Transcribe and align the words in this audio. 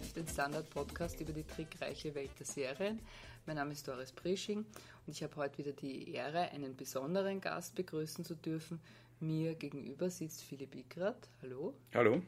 Chef, 0.00 0.12
den 0.14 0.26
Standard-Podcast 0.26 1.20
über 1.20 1.32
die 1.32 1.44
trickreiche 1.44 2.14
Welt 2.14 2.30
der 2.38 2.46
Serien. 2.46 3.00
Mein 3.46 3.56
Name 3.56 3.72
ist 3.72 3.86
Doris 3.86 4.12
Prisching 4.12 4.58
und 4.58 5.12
ich 5.12 5.22
habe 5.22 5.36
heute 5.36 5.58
wieder 5.58 5.72
die 5.72 6.12
Ehre, 6.12 6.50
einen 6.52 6.74
besonderen 6.76 7.40
Gast 7.40 7.74
begrüßen 7.74 8.24
zu 8.24 8.34
dürfen. 8.34 8.80
Mir 9.20 9.54
gegenüber 9.54 10.08
sitzt 10.08 10.42
Philipp 10.44 10.74
Ickrat. 10.74 11.28
Hallo. 11.42 11.74
Hallo. 11.94 12.22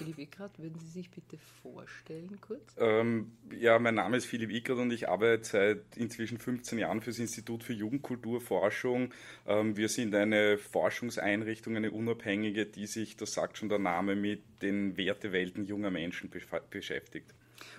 Philipp 0.00 0.18
Ickrat, 0.18 0.58
würden 0.58 0.78
Sie 0.78 0.88
sich 0.88 1.10
bitte 1.10 1.36
vorstellen 1.62 2.40
kurz? 2.40 2.74
Ähm, 2.78 3.32
ja, 3.54 3.78
mein 3.78 3.96
Name 3.96 4.16
ist 4.16 4.24
Philipp 4.24 4.50
Ickrat 4.50 4.78
und 4.78 4.90
ich 4.92 5.10
arbeite 5.10 5.44
seit 5.44 5.94
inzwischen 5.94 6.38
15 6.38 6.78
Jahren 6.78 7.02
für 7.02 7.10
das 7.10 7.18
Institut 7.18 7.62
für 7.62 7.74
Jugendkulturforschung. 7.74 9.12
Ähm, 9.46 9.76
wir 9.76 9.90
sind 9.90 10.14
eine 10.14 10.56
Forschungseinrichtung, 10.56 11.76
eine 11.76 11.90
unabhängige, 11.90 12.64
die 12.64 12.86
sich, 12.86 13.18
das 13.18 13.34
sagt 13.34 13.58
schon 13.58 13.68
der 13.68 13.78
Name, 13.78 14.16
mit 14.16 14.40
den 14.62 14.96
Wertewelten 14.96 15.66
junger 15.66 15.90
Menschen 15.90 16.30
beschäftigt. 16.70 17.34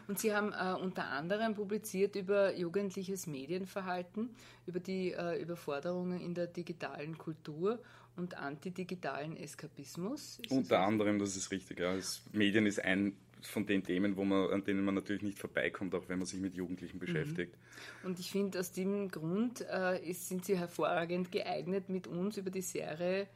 Und 0.07 0.19
Sie 0.19 0.35
haben 0.35 0.53
äh, 0.53 0.79
unter 0.79 1.05
anderem 1.05 1.55
publiziert 1.55 2.15
über 2.15 2.55
jugendliches 2.55 3.25
Medienverhalten, 3.25 4.29
über 4.67 4.79
die 4.79 5.13
äh, 5.13 5.41
Überforderungen 5.41 6.21
in 6.21 6.35
der 6.35 6.47
digitalen 6.47 7.17
Kultur 7.17 7.79
und 8.15 8.37
antidigitalen 8.37 9.37
Eskapismus. 9.37 10.39
Ist 10.39 10.51
Unter 10.51 10.77
das 10.77 10.87
anderem, 10.87 11.19
das 11.19 11.35
ist 11.35 11.51
richtig. 11.51 11.79
Ja. 11.79 11.95
Das 11.95 12.21
Medien 12.33 12.65
ist 12.65 12.83
ein 12.83 13.15
von 13.41 13.65
den 13.65 13.83
Themen, 13.83 14.15
wo 14.17 14.23
man, 14.23 14.51
an 14.51 14.63
denen 14.63 14.85
man 14.85 14.95
natürlich 14.95 15.23
nicht 15.23 15.39
vorbeikommt, 15.39 15.95
auch 15.95 16.07
wenn 16.07 16.19
man 16.19 16.27
sich 16.27 16.39
mit 16.39 16.53
Jugendlichen 16.53 16.97
mhm. 16.97 16.99
beschäftigt. 16.99 17.55
Und 18.03 18.19
ich 18.19 18.31
finde, 18.31 18.59
aus 18.59 18.71
dem 18.71 19.09
Grund 19.09 19.61
äh, 19.61 19.99
ist, 20.07 20.27
sind 20.27 20.45
Sie 20.45 20.57
hervorragend 20.57 21.31
geeignet, 21.31 21.89
mit 21.89 22.07
uns 22.07 22.37
über 22.37 22.51
die 22.51 22.61
Serie 22.61 23.27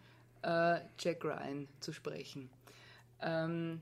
äh, 0.44 0.80
Jack 1.00 1.24
Ryan 1.24 1.68
zu 1.80 1.92
sprechen. 1.92 2.50
Ähm, 3.22 3.82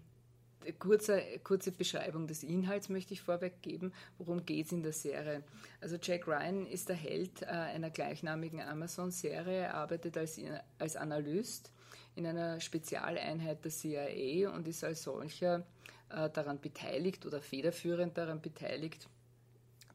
kurze, 0.80 1.22
kurze 1.44 1.72
Beschreibung 1.72 2.28
des 2.28 2.44
Inhalts 2.44 2.90
möchte 2.90 3.14
ich 3.14 3.22
vorweg 3.22 3.62
geben. 3.62 3.94
Worum 4.18 4.46
geht 4.46 4.68
es 4.68 4.72
in 4.72 4.84
der 4.84 4.94
Serie? 4.94 5.44
Also 5.82 5.98
Jack 6.02 6.28
Ryan 6.28 6.66
ist 6.66 6.90
der 6.90 6.96
Held 6.96 7.42
äh, 7.42 7.46
einer 7.46 7.90
gleichnamigen 7.90 8.62
Amazon-Serie. 8.62 9.58
Er 9.58 9.74
arbeitet 9.76 10.18
als, 10.18 10.40
als 10.80 10.96
Analyst 10.96 11.72
in 12.16 12.26
einer 12.26 12.60
Spezialeinheit 12.60 13.64
der 13.64 13.72
CIA 13.72 14.50
und 14.52 14.68
ist 14.68 14.84
als 14.84 15.04
solcher 15.04 15.66
äh, 16.10 16.30
daran 16.30 16.60
beteiligt 16.60 17.26
oder 17.26 17.42
federführend 17.42 18.18
daran 18.18 18.42
beteiligt, 18.42 19.08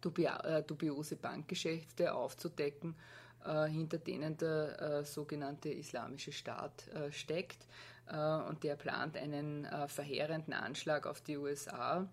äh, 0.04 0.62
dubiose 0.62 1.16
Bankgeschäfte 1.16 2.14
aufzudecken, 2.14 2.96
äh, 3.44 3.66
hinter 3.66 3.98
denen 3.98 4.36
der 4.36 4.80
äh, 4.80 5.04
sogenannte 5.04 5.70
Islamische 5.70 6.32
Staat 6.32 6.88
äh, 6.88 7.12
steckt. 7.12 7.66
Äh, 8.10 8.48
und 8.48 8.64
der 8.64 8.76
plant 8.76 9.16
einen 9.16 9.64
äh, 9.64 9.88
verheerenden 9.88 10.54
Anschlag 10.54 11.06
auf 11.06 11.20
die 11.20 11.36
USA 11.36 12.08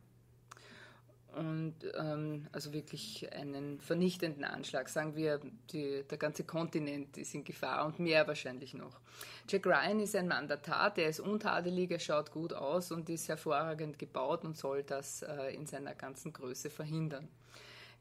und 1.35 1.75
ähm, 1.95 2.47
also 2.51 2.71
wirklich 2.73 3.31
einen 3.33 3.79
vernichtenden 3.79 4.43
Anschlag. 4.43 4.89
Sagen 4.89 5.15
wir, 5.15 5.39
die, 5.71 6.03
der 6.09 6.17
ganze 6.17 6.45
Kontinent 6.45 7.17
ist 7.17 7.35
in 7.35 7.43
Gefahr 7.43 7.85
und 7.85 7.99
mehr 7.99 8.27
wahrscheinlich 8.27 8.73
noch. 8.73 8.99
Jack 9.49 9.65
Ryan 9.65 9.99
ist 9.99 10.15
ein 10.15 10.27
Mandatar, 10.27 10.93
der 10.93 11.09
ist 11.09 11.19
untadelig, 11.19 11.91
er 11.91 11.99
schaut 11.99 12.31
gut 12.31 12.53
aus 12.53 12.91
und 12.91 13.09
ist 13.09 13.27
hervorragend 13.27 13.99
gebaut 13.99 14.45
und 14.45 14.57
soll 14.57 14.83
das 14.83 15.23
äh, 15.23 15.53
in 15.53 15.65
seiner 15.65 15.93
ganzen 15.93 16.31
Größe 16.31 16.69
verhindern. 16.69 17.27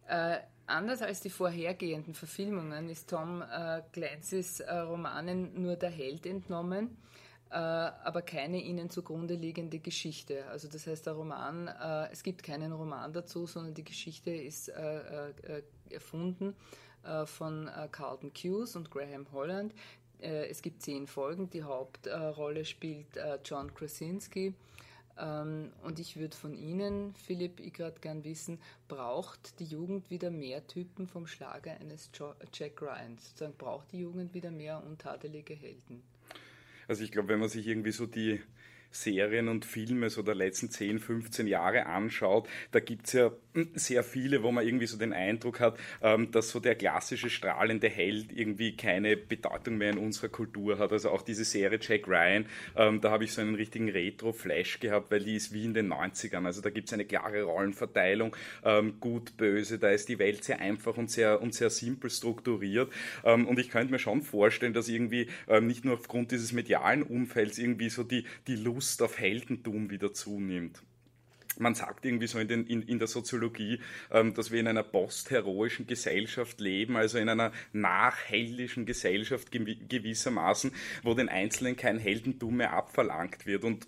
Äh, 0.07 0.39
anders 0.67 1.03
als 1.03 1.21
die 1.21 1.31
vorhergehenden 1.31 2.15
Verfilmungen 2.15 2.89
ist 2.89 3.11
Tom 3.11 3.43
äh, 3.43 3.83
Clancy's 3.93 4.61
äh, 4.61 4.73
Romanen 4.77 5.61
nur 5.61 5.77
der 5.77 5.91
Held 5.91 6.27
entnommen 6.27 6.99
aber 7.51 8.23
keine 8.23 8.61
ihnen 8.61 8.91
zugrunde 8.91 9.35
liegende 9.35 9.79
Geschichte. 9.79 10.47
Also 10.47 10.69
das 10.69 10.87
heißt, 10.87 11.07
der 11.07 11.13
Roman, 11.13 11.69
äh, 11.69 12.11
es 12.11 12.23
gibt 12.23 12.43
keinen 12.43 12.73
Roman 12.73 13.13
dazu, 13.13 13.47
sondern 13.47 13.75
die 13.75 13.85
Geschichte 13.85 14.31
ist 14.31 14.69
äh, 14.69 15.33
erfunden 15.91 16.55
von 17.27 17.71
Carlton 17.93 18.33
Cuse 18.33 18.79
und 18.79 18.91
Graham 18.91 19.31
Holland. 19.31 19.75
Es 20.21 20.63
gibt 20.63 20.81
zehn 20.81 21.07
Folgen. 21.07 21.51
Die 21.51 21.63
Hauptrolle 21.63 22.65
spielt 22.65 23.09
John 23.45 23.75
Krasinski. 23.75 24.55
Ähm, 25.17 25.73
und 25.83 25.99
ich 25.99 26.17
würde 26.17 26.37
von 26.37 26.55
Ihnen, 26.55 27.15
Philipp, 27.15 27.61
ich 27.61 27.73
gerade 27.73 28.01
gern 28.01 28.25
wissen, 28.25 28.61
braucht 28.89 29.59
die 29.61 29.65
Jugend 29.65 30.11
wieder 30.11 30.31
mehr 30.31 30.67
Typen 30.67 31.07
vom 31.07 31.27
Schlager 31.27 31.73
eines 31.73 32.11
Jack 32.53 32.83
Ryans? 32.83 33.29
Sozusagen 33.29 33.57
braucht 33.57 33.93
die 33.93 34.01
Jugend 34.01 34.35
wieder 34.35 34.51
mehr 34.51 34.83
untadelige 34.85 35.55
Helden? 35.55 36.03
Also 36.89 37.03
ich 37.03 37.13
glaube, 37.13 37.29
wenn 37.29 37.41
man 37.41 37.49
sich 37.49 37.67
irgendwie 37.67 37.93
so 37.93 38.07
die 38.07 38.41
Serien 38.95 39.49
und 39.49 39.65
Filme 39.65 40.09
so 40.09 40.23
der 40.23 40.35
letzten 40.35 40.71
10, 40.71 41.01
15 41.01 41.47
Jahre 41.47 41.87
anschaut, 41.87 42.49
da 42.71 42.81
gibt 42.81 43.07
es 43.07 43.13
ja 43.13 43.33
sehr 43.75 44.03
viele, 44.03 44.43
wo 44.43 44.53
man 44.53 44.67
irgendwie 44.67 44.87
so 44.87 44.97
den 44.97 45.13
Eindruck 45.13 45.61
hat, 45.61 45.79
ähm, 46.03 46.31
dass 46.31 46.51
so 46.51 46.61
der 46.61 46.75
klassische 46.75 47.31
strahlende 47.31 47.89
Held 47.89 48.33
irgendwie 48.33 48.77
keine 48.77 49.17
Bedeutung 49.17 49.79
mehr 49.79 49.91
in 49.91 49.99
unserer 49.99 50.29
Kultur 50.29 50.79
hat. 50.79 50.93
Also 50.93 51.11
auch 51.11 51.23
diese 51.23 51.45
Serie 51.45 51.79
Jack 51.81 52.09
Ryan, 52.09 52.47
ähm, 52.77 53.01
da 53.01 53.11
habe 53.11 53.25
ich 53.25 53.33
so 53.33 53.41
einen 53.41 53.55
richtigen 53.55 53.89
Retro-Flash 53.89 54.81
gehabt, 54.81 55.11
weil 55.11 55.21
die 55.21 55.37
ist 55.37 55.53
wie 55.53 55.65
in 55.65 55.75
den 55.75 55.93
90ern. 55.93 56.47
Also 56.47 56.61
da 56.61 56.71
gibt 56.71 56.89
es 56.89 56.93
eine 56.93 57.05
klare 57.05 57.43
Rollenverteilung, 57.43 58.37
ähm, 58.65 58.95
gut, 59.01 59.37
böse, 59.37 59.79
da 59.79 59.91
ist 59.91 60.09
die 60.09 60.19
Welt 60.19 60.45
sehr 60.45 60.61
einfach 60.61 60.97
und 60.97 61.11
sehr, 61.11 61.41
und 61.41 61.55
sehr 61.55 61.71
simpel 61.71 62.11
strukturiert. 62.11 62.93
Und 63.23 63.59
ich 63.59 63.71
könnte 63.71 63.93
mir 63.93 63.99
schon 63.99 64.23
vorstellen, 64.23 64.73
dass 64.73 64.89
irgendwie 64.89 65.29
nicht 65.61 65.85
nur 65.85 65.95
aufgrund 65.95 66.31
dieses 66.31 66.53
medialen 66.53 67.03
Umfelds 67.03 67.59
irgendwie 67.59 67.89
so 67.89 68.03
die, 68.03 68.25
die 68.47 68.57
Lust 68.57 68.84
auf 69.01 69.19
Heldentum 69.19 69.91
wieder 69.91 70.13
zunimmt 70.13 70.83
man 71.59 71.75
sagt 71.75 72.05
irgendwie 72.05 72.27
so 72.27 72.39
in, 72.39 72.49
den, 72.49 72.67
in, 72.67 72.83
in 72.83 72.99
der 72.99 73.09
Soziologie, 73.09 73.81
ähm, 74.11 74.35
dass 74.35 74.51
wir 74.51 74.61
in 74.61 74.69
einer 74.69 74.83
postheroischen 74.83 75.87
Gesellschaft 75.87 76.61
leben, 76.61 76.97
also 76.97 77.19
in 77.19 77.29
einer 77.29 77.53
nachheldischen 77.73 78.87
Gesellschaft 78.87 79.51
gewissermaßen, 79.53 80.73
wo 81.03 81.15
den 81.15 81.29
Einzelnen 81.29 81.77
kein 81.77 81.99
Heldentum 81.99 82.57
mehr 82.57 82.73
abverlangt 82.73 83.47
wird. 83.47 83.65
Und 83.65 83.87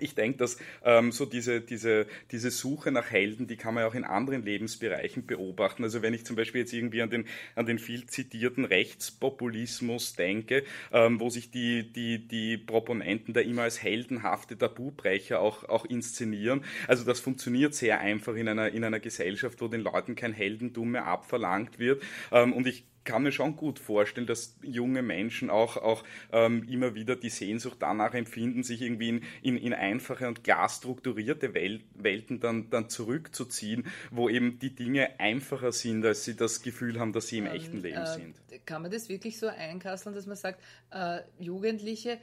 ich 0.00 0.14
denke, 0.14 0.38
dass 0.38 0.58
ähm, 0.84 1.12
so 1.12 1.26
diese, 1.26 1.60
diese, 1.60 2.06
diese 2.30 2.50
Suche 2.50 2.92
nach 2.92 3.10
Helden, 3.10 3.46
die 3.46 3.56
kann 3.56 3.74
man 3.74 3.82
ja 3.82 3.88
auch 3.88 3.94
in 3.94 4.04
anderen 4.04 4.44
Lebensbereichen 4.44 5.26
beobachten. 5.26 5.84
Also 5.84 6.02
wenn 6.02 6.14
ich 6.14 6.24
zum 6.24 6.36
Beispiel 6.36 6.62
jetzt 6.62 6.72
irgendwie 6.72 7.02
an 7.02 7.10
den, 7.10 7.26
an 7.54 7.66
den 7.66 7.78
viel 7.78 8.06
zitierten 8.06 8.64
Rechtspopulismus 8.64 10.14
denke, 10.14 10.64
ähm, 10.92 11.20
wo 11.20 11.30
sich 11.30 11.50
die, 11.50 11.92
die, 11.92 12.26
die 12.26 12.56
Proponenten 12.56 13.34
da 13.34 13.40
immer 13.40 13.62
als 13.62 13.82
heldenhafte 13.82 14.56
Tabubrecher 14.56 15.40
auch, 15.40 15.68
auch 15.68 15.84
inszenieren. 15.84 16.64
Also 16.88 17.04
das 17.04 17.20
funktioniert 17.20 17.74
sehr 17.74 18.00
einfach 18.00 18.34
in 18.34 18.48
einer, 18.48 18.68
in 18.68 18.84
einer 18.84 19.00
Gesellschaft, 19.00 19.60
wo 19.60 19.68
den 19.68 19.80
Leuten 19.80 20.14
kein 20.14 20.32
Heldentum 20.32 20.92
mehr 20.92 21.06
abverlangt 21.06 21.78
wird. 21.78 22.02
Ähm, 22.32 22.52
und 22.52 22.66
ich 22.66 22.84
kann 23.06 23.22
mir 23.22 23.32
schon 23.32 23.56
gut 23.56 23.78
vorstellen, 23.78 24.26
dass 24.26 24.58
junge 24.62 25.00
Menschen 25.00 25.48
auch, 25.48 25.78
auch 25.78 26.04
ähm, 26.32 26.68
immer 26.68 26.94
wieder 26.94 27.16
die 27.16 27.30
Sehnsucht 27.30 27.78
danach 27.80 28.12
empfinden, 28.12 28.62
sich 28.62 28.82
irgendwie 28.82 29.08
in, 29.08 29.22
in, 29.40 29.56
in 29.56 29.72
einfache 29.72 30.28
und 30.28 30.44
klar 30.44 30.68
strukturierte 30.68 31.54
Welt, 31.54 31.84
Welten 31.94 32.40
dann, 32.40 32.68
dann 32.68 32.90
zurückzuziehen, 32.90 33.86
wo 34.10 34.28
eben 34.28 34.58
die 34.58 34.74
Dinge 34.74 35.18
einfacher 35.18 35.72
sind, 35.72 36.04
als 36.04 36.24
sie 36.24 36.36
das 36.36 36.60
Gefühl 36.60 37.00
haben, 37.00 37.14
dass 37.14 37.28
sie 37.28 37.38
im 37.38 37.46
ähm, 37.46 37.52
echten 37.54 37.80
Leben 37.80 38.02
äh, 38.02 38.06
sind. 38.06 38.36
Kann 38.66 38.82
man 38.82 38.90
das 38.90 39.08
wirklich 39.08 39.38
so 39.38 39.46
einkasseln, 39.46 40.14
dass 40.14 40.26
man 40.26 40.36
sagt, 40.36 40.60
äh, 40.90 41.20
Jugendliche 41.38 42.18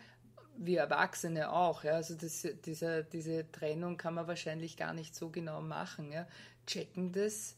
wie 0.57 0.75
Erwachsene 0.75 1.51
auch. 1.51 1.83
Ja? 1.83 1.93
Also 1.93 2.15
das, 2.15 2.47
diese, 2.65 3.03
diese 3.05 3.51
Trennung 3.51 3.97
kann 3.97 4.13
man 4.13 4.27
wahrscheinlich 4.27 4.77
gar 4.77 4.93
nicht 4.93 5.15
so 5.15 5.29
genau 5.29 5.61
machen. 5.61 6.11
Ja? 6.11 6.27
Checken 6.67 7.11
das 7.11 7.55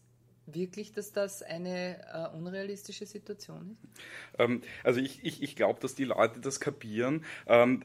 wirklich, 0.47 0.91
dass 0.91 1.11
das 1.11 1.41
eine 1.41 1.97
äh, 2.13 2.35
unrealistische 2.35 3.05
Situation 3.05 3.71
ist? 3.71 4.01
Ähm, 4.39 4.61
also 4.83 4.99
ich, 4.99 5.23
ich, 5.23 5.41
ich 5.41 5.55
glaube, 5.55 5.79
dass 5.79 5.95
die 5.95 6.05
Leute 6.05 6.39
das 6.39 6.59
kapieren. 6.59 7.25
Ähm, 7.47 7.83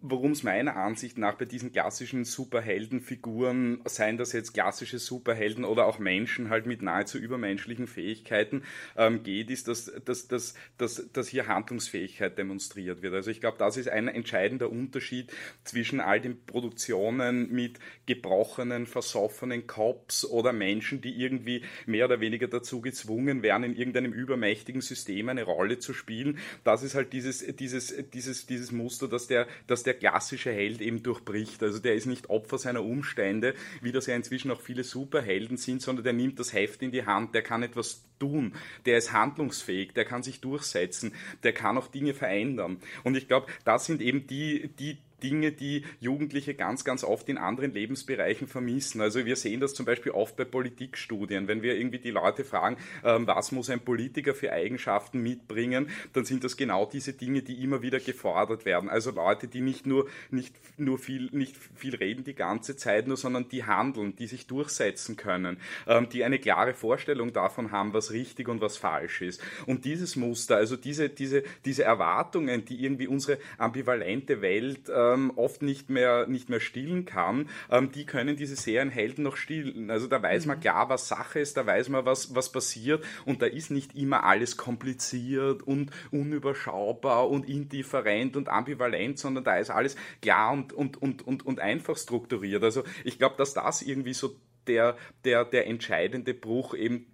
Worum 0.00 0.32
es 0.32 0.42
meiner 0.42 0.76
Ansicht 0.76 1.18
nach 1.18 1.34
bei 1.34 1.44
diesen 1.44 1.70
klassischen 1.70 2.24
Superheldenfiguren, 2.24 3.82
seien 3.84 4.16
das 4.16 4.32
jetzt 4.32 4.54
klassische 4.54 4.98
Superhelden 4.98 5.64
oder 5.66 5.86
auch 5.86 5.98
Menschen 5.98 6.48
halt 6.48 6.64
mit 6.64 6.80
nahezu 6.80 7.18
übermenschlichen 7.18 7.86
Fähigkeiten 7.86 8.62
ähm, 8.96 9.22
geht, 9.22 9.50
ist, 9.50 9.68
dass, 9.68 9.92
dass, 10.04 10.28
dass, 10.28 10.54
dass, 10.78 11.12
dass 11.12 11.28
hier 11.28 11.46
Handlungsfähigkeit 11.46 12.38
demonstriert 12.38 13.02
wird. 13.02 13.12
Also 13.12 13.30
ich 13.30 13.40
glaube, 13.40 13.58
das 13.58 13.76
ist 13.76 13.90
ein 13.90 14.08
entscheidender 14.08 14.70
Unterschied 14.70 15.30
zwischen 15.64 16.00
all 16.00 16.22
den 16.22 16.42
Produktionen 16.46 17.52
mit 17.52 17.78
gebrochenen, 18.06 18.86
versoffenen 18.86 19.66
Cops 19.66 20.24
oder 20.24 20.54
Menschen, 20.54 21.02
die 21.02 21.20
irgendwie 21.20 21.62
mehr 21.96 22.04
oder 22.04 22.20
weniger 22.20 22.46
dazu 22.46 22.82
gezwungen 22.82 23.42
werden, 23.42 23.64
in 23.64 23.74
irgendeinem 23.74 24.12
übermächtigen 24.12 24.82
System 24.82 25.30
eine 25.30 25.44
Rolle 25.44 25.78
zu 25.78 25.94
spielen. 25.94 26.38
Das 26.62 26.82
ist 26.82 26.94
halt 26.94 27.14
dieses, 27.14 27.44
dieses, 27.56 27.94
dieses, 28.12 28.46
dieses 28.46 28.70
Muster, 28.70 29.08
dass 29.08 29.28
der, 29.28 29.46
dass 29.66 29.82
der 29.82 29.94
klassische 29.94 30.52
Held 30.52 30.82
eben 30.82 31.02
durchbricht. 31.02 31.62
Also 31.62 31.78
der 31.78 31.94
ist 31.94 32.04
nicht 32.04 32.28
Opfer 32.28 32.58
seiner 32.58 32.84
Umstände, 32.84 33.54
wie 33.80 33.92
das 33.92 34.06
ja 34.06 34.14
inzwischen 34.14 34.50
auch 34.50 34.60
viele 34.60 34.84
Superhelden 34.84 35.56
sind, 35.56 35.80
sondern 35.80 36.04
der 36.04 36.12
nimmt 36.12 36.38
das 36.38 36.52
Heft 36.52 36.82
in 36.82 36.90
die 36.90 37.06
Hand, 37.06 37.34
der 37.34 37.42
kann 37.42 37.62
etwas 37.62 38.04
tun, 38.18 38.54
der 38.84 38.98
ist 38.98 39.12
handlungsfähig, 39.12 39.92
der 39.94 40.04
kann 40.04 40.22
sich 40.22 40.40
durchsetzen, 40.40 41.14
der 41.44 41.52
kann 41.52 41.78
auch 41.78 41.88
Dinge 41.88 42.12
verändern. 42.12 42.78
Und 43.04 43.16
ich 43.16 43.26
glaube, 43.26 43.46
das 43.64 43.86
sind 43.86 44.02
eben 44.02 44.26
die, 44.26 44.68
die 44.78 44.98
Dinge, 45.22 45.52
die 45.52 45.84
Jugendliche 46.00 46.54
ganz, 46.54 46.84
ganz 46.84 47.04
oft 47.04 47.28
in 47.28 47.38
anderen 47.38 47.72
Lebensbereichen 47.72 48.46
vermissen. 48.46 49.00
Also 49.00 49.24
wir 49.24 49.36
sehen 49.36 49.60
das 49.60 49.74
zum 49.74 49.86
Beispiel 49.86 50.12
oft 50.12 50.36
bei 50.36 50.44
Politikstudien. 50.44 51.48
Wenn 51.48 51.62
wir 51.62 51.76
irgendwie 51.76 51.98
die 51.98 52.10
Leute 52.10 52.44
fragen, 52.44 52.76
ähm, 53.04 53.26
was 53.26 53.52
muss 53.52 53.70
ein 53.70 53.80
Politiker 53.80 54.34
für 54.34 54.52
Eigenschaften 54.52 55.22
mitbringen, 55.22 55.90
dann 56.12 56.24
sind 56.24 56.44
das 56.44 56.56
genau 56.56 56.86
diese 56.86 57.12
Dinge, 57.12 57.42
die 57.42 57.62
immer 57.62 57.82
wieder 57.82 58.00
gefordert 58.00 58.64
werden. 58.64 58.88
Also 58.88 59.10
Leute, 59.10 59.48
die 59.48 59.60
nicht 59.60 59.86
nur, 59.86 60.06
nicht 60.30 60.54
nur 60.76 60.98
viel, 60.98 61.28
nicht 61.32 61.56
viel 61.74 61.94
reden 61.94 62.24
die 62.24 62.34
ganze 62.34 62.76
Zeit 62.76 63.06
nur, 63.06 63.16
sondern 63.16 63.48
die 63.48 63.64
handeln, 63.64 64.16
die 64.16 64.26
sich 64.26 64.46
durchsetzen 64.46 65.16
können, 65.16 65.58
ähm, 65.86 66.08
die 66.08 66.24
eine 66.24 66.38
klare 66.38 66.74
Vorstellung 66.74 67.32
davon 67.32 67.70
haben, 67.72 67.92
was 67.92 68.12
richtig 68.12 68.48
und 68.48 68.60
was 68.60 68.76
falsch 68.76 69.22
ist. 69.22 69.42
Und 69.66 69.84
dieses 69.84 70.16
Muster, 70.16 70.56
also 70.56 70.76
diese, 70.76 71.08
diese, 71.08 71.42
diese 71.64 71.84
Erwartungen, 71.84 72.64
die 72.64 72.84
irgendwie 72.84 73.06
unsere 73.06 73.38
ambivalente 73.58 74.42
Welt 74.42 74.88
ähm, 75.14 75.32
oft 75.36 75.62
nicht 75.62 75.90
mehr, 75.90 76.26
nicht 76.26 76.48
mehr 76.48 76.60
stillen 76.60 77.04
kann, 77.04 77.48
ähm, 77.70 77.90
die 77.92 78.06
können 78.06 78.36
diese 78.36 78.56
Serienhelden 78.56 79.24
noch 79.24 79.36
stillen. 79.36 79.90
Also 79.90 80.06
da 80.06 80.22
weiß 80.22 80.46
man 80.46 80.58
mhm. 80.58 80.62
klar, 80.62 80.88
was 80.88 81.08
Sache 81.08 81.40
ist, 81.40 81.56
da 81.56 81.66
weiß 81.66 81.88
man, 81.88 82.04
was, 82.04 82.34
was 82.34 82.52
passiert 82.52 83.04
und 83.24 83.42
da 83.42 83.46
ist 83.46 83.70
nicht 83.70 83.94
immer 83.94 84.24
alles 84.24 84.56
kompliziert 84.56 85.62
und 85.62 85.90
unüberschaubar 86.10 87.28
und 87.28 87.48
indifferent 87.48 88.36
und 88.36 88.48
ambivalent, 88.48 89.18
sondern 89.18 89.44
da 89.44 89.56
ist 89.56 89.70
alles 89.70 89.96
klar 90.20 90.52
und, 90.52 90.72
und, 90.72 91.00
und, 91.00 91.26
und, 91.26 91.46
und 91.46 91.60
einfach 91.60 91.96
strukturiert. 91.96 92.62
Also 92.62 92.84
ich 93.04 93.18
glaube, 93.18 93.36
dass 93.36 93.54
das 93.54 93.82
irgendwie 93.82 94.14
so 94.14 94.36
der, 94.66 94.96
der, 95.24 95.44
der 95.44 95.66
entscheidende 95.66 96.34
Bruch 96.34 96.74
eben 96.74 97.06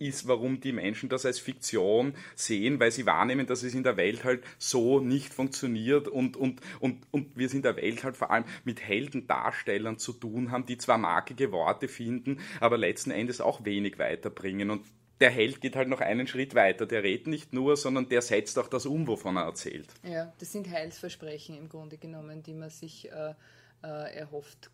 ist, 0.00 0.26
warum 0.26 0.60
die 0.60 0.72
Menschen 0.72 1.08
das 1.08 1.26
als 1.26 1.38
Fiktion 1.38 2.14
sehen, 2.34 2.80
weil 2.80 2.90
sie 2.90 3.06
wahrnehmen, 3.06 3.46
dass 3.46 3.62
es 3.62 3.74
in 3.74 3.82
der 3.82 3.96
Welt 3.96 4.24
halt 4.24 4.42
so 4.58 4.98
nicht 4.98 5.32
funktioniert 5.32 6.08
und, 6.08 6.36
und, 6.36 6.60
und, 6.80 7.06
und 7.10 7.36
wir 7.36 7.46
es 7.46 7.54
in 7.54 7.62
der 7.62 7.76
Welt 7.76 8.02
halt 8.02 8.16
vor 8.16 8.30
allem 8.30 8.44
mit 8.64 8.80
Heldendarstellern 8.80 9.98
zu 9.98 10.12
tun 10.12 10.50
haben, 10.50 10.66
die 10.66 10.78
zwar 10.78 10.98
markige 10.98 11.52
Worte 11.52 11.86
finden, 11.86 12.40
aber 12.60 12.78
letzten 12.78 13.10
Endes 13.10 13.40
auch 13.40 13.64
wenig 13.64 13.98
weiterbringen. 13.98 14.70
Und 14.70 14.86
der 15.20 15.30
Held 15.30 15.60
geht 15.60 15.76
halt 15.76 15.88
noch 15.88 16.00
einen 16.00 16.26
Schritt 16.26 16.54
weiter. 16.54 16.86
Der 16.86 17.02
redet 17.02 17.26
nicht 17.26 17.52
nur, 17.52 17.76
sondern 17.76 18.08
der 18.08 18.22
setzt 18.22 18.58
auch 18.58 18.68
das 18.68 18.86
um, 18.86 19.06
wovon 19.06 19.36
er 19.36 19.44
erzählt. 19.44 19.88
Ja, 20.02 20.32
das 20.38 20.50
sind 20.50 20.70
Heilsversprechen 20.70 21.56
im 21.56 21.68
Grunde 21.68 21.98
genommen, 21.98 22.42
die 22.42 22.54
man 22.54 22.70
sich 22.70 23.10
äh, 23.12 23.34
äh, 23.82 24.16
erhofft 24.16 24.70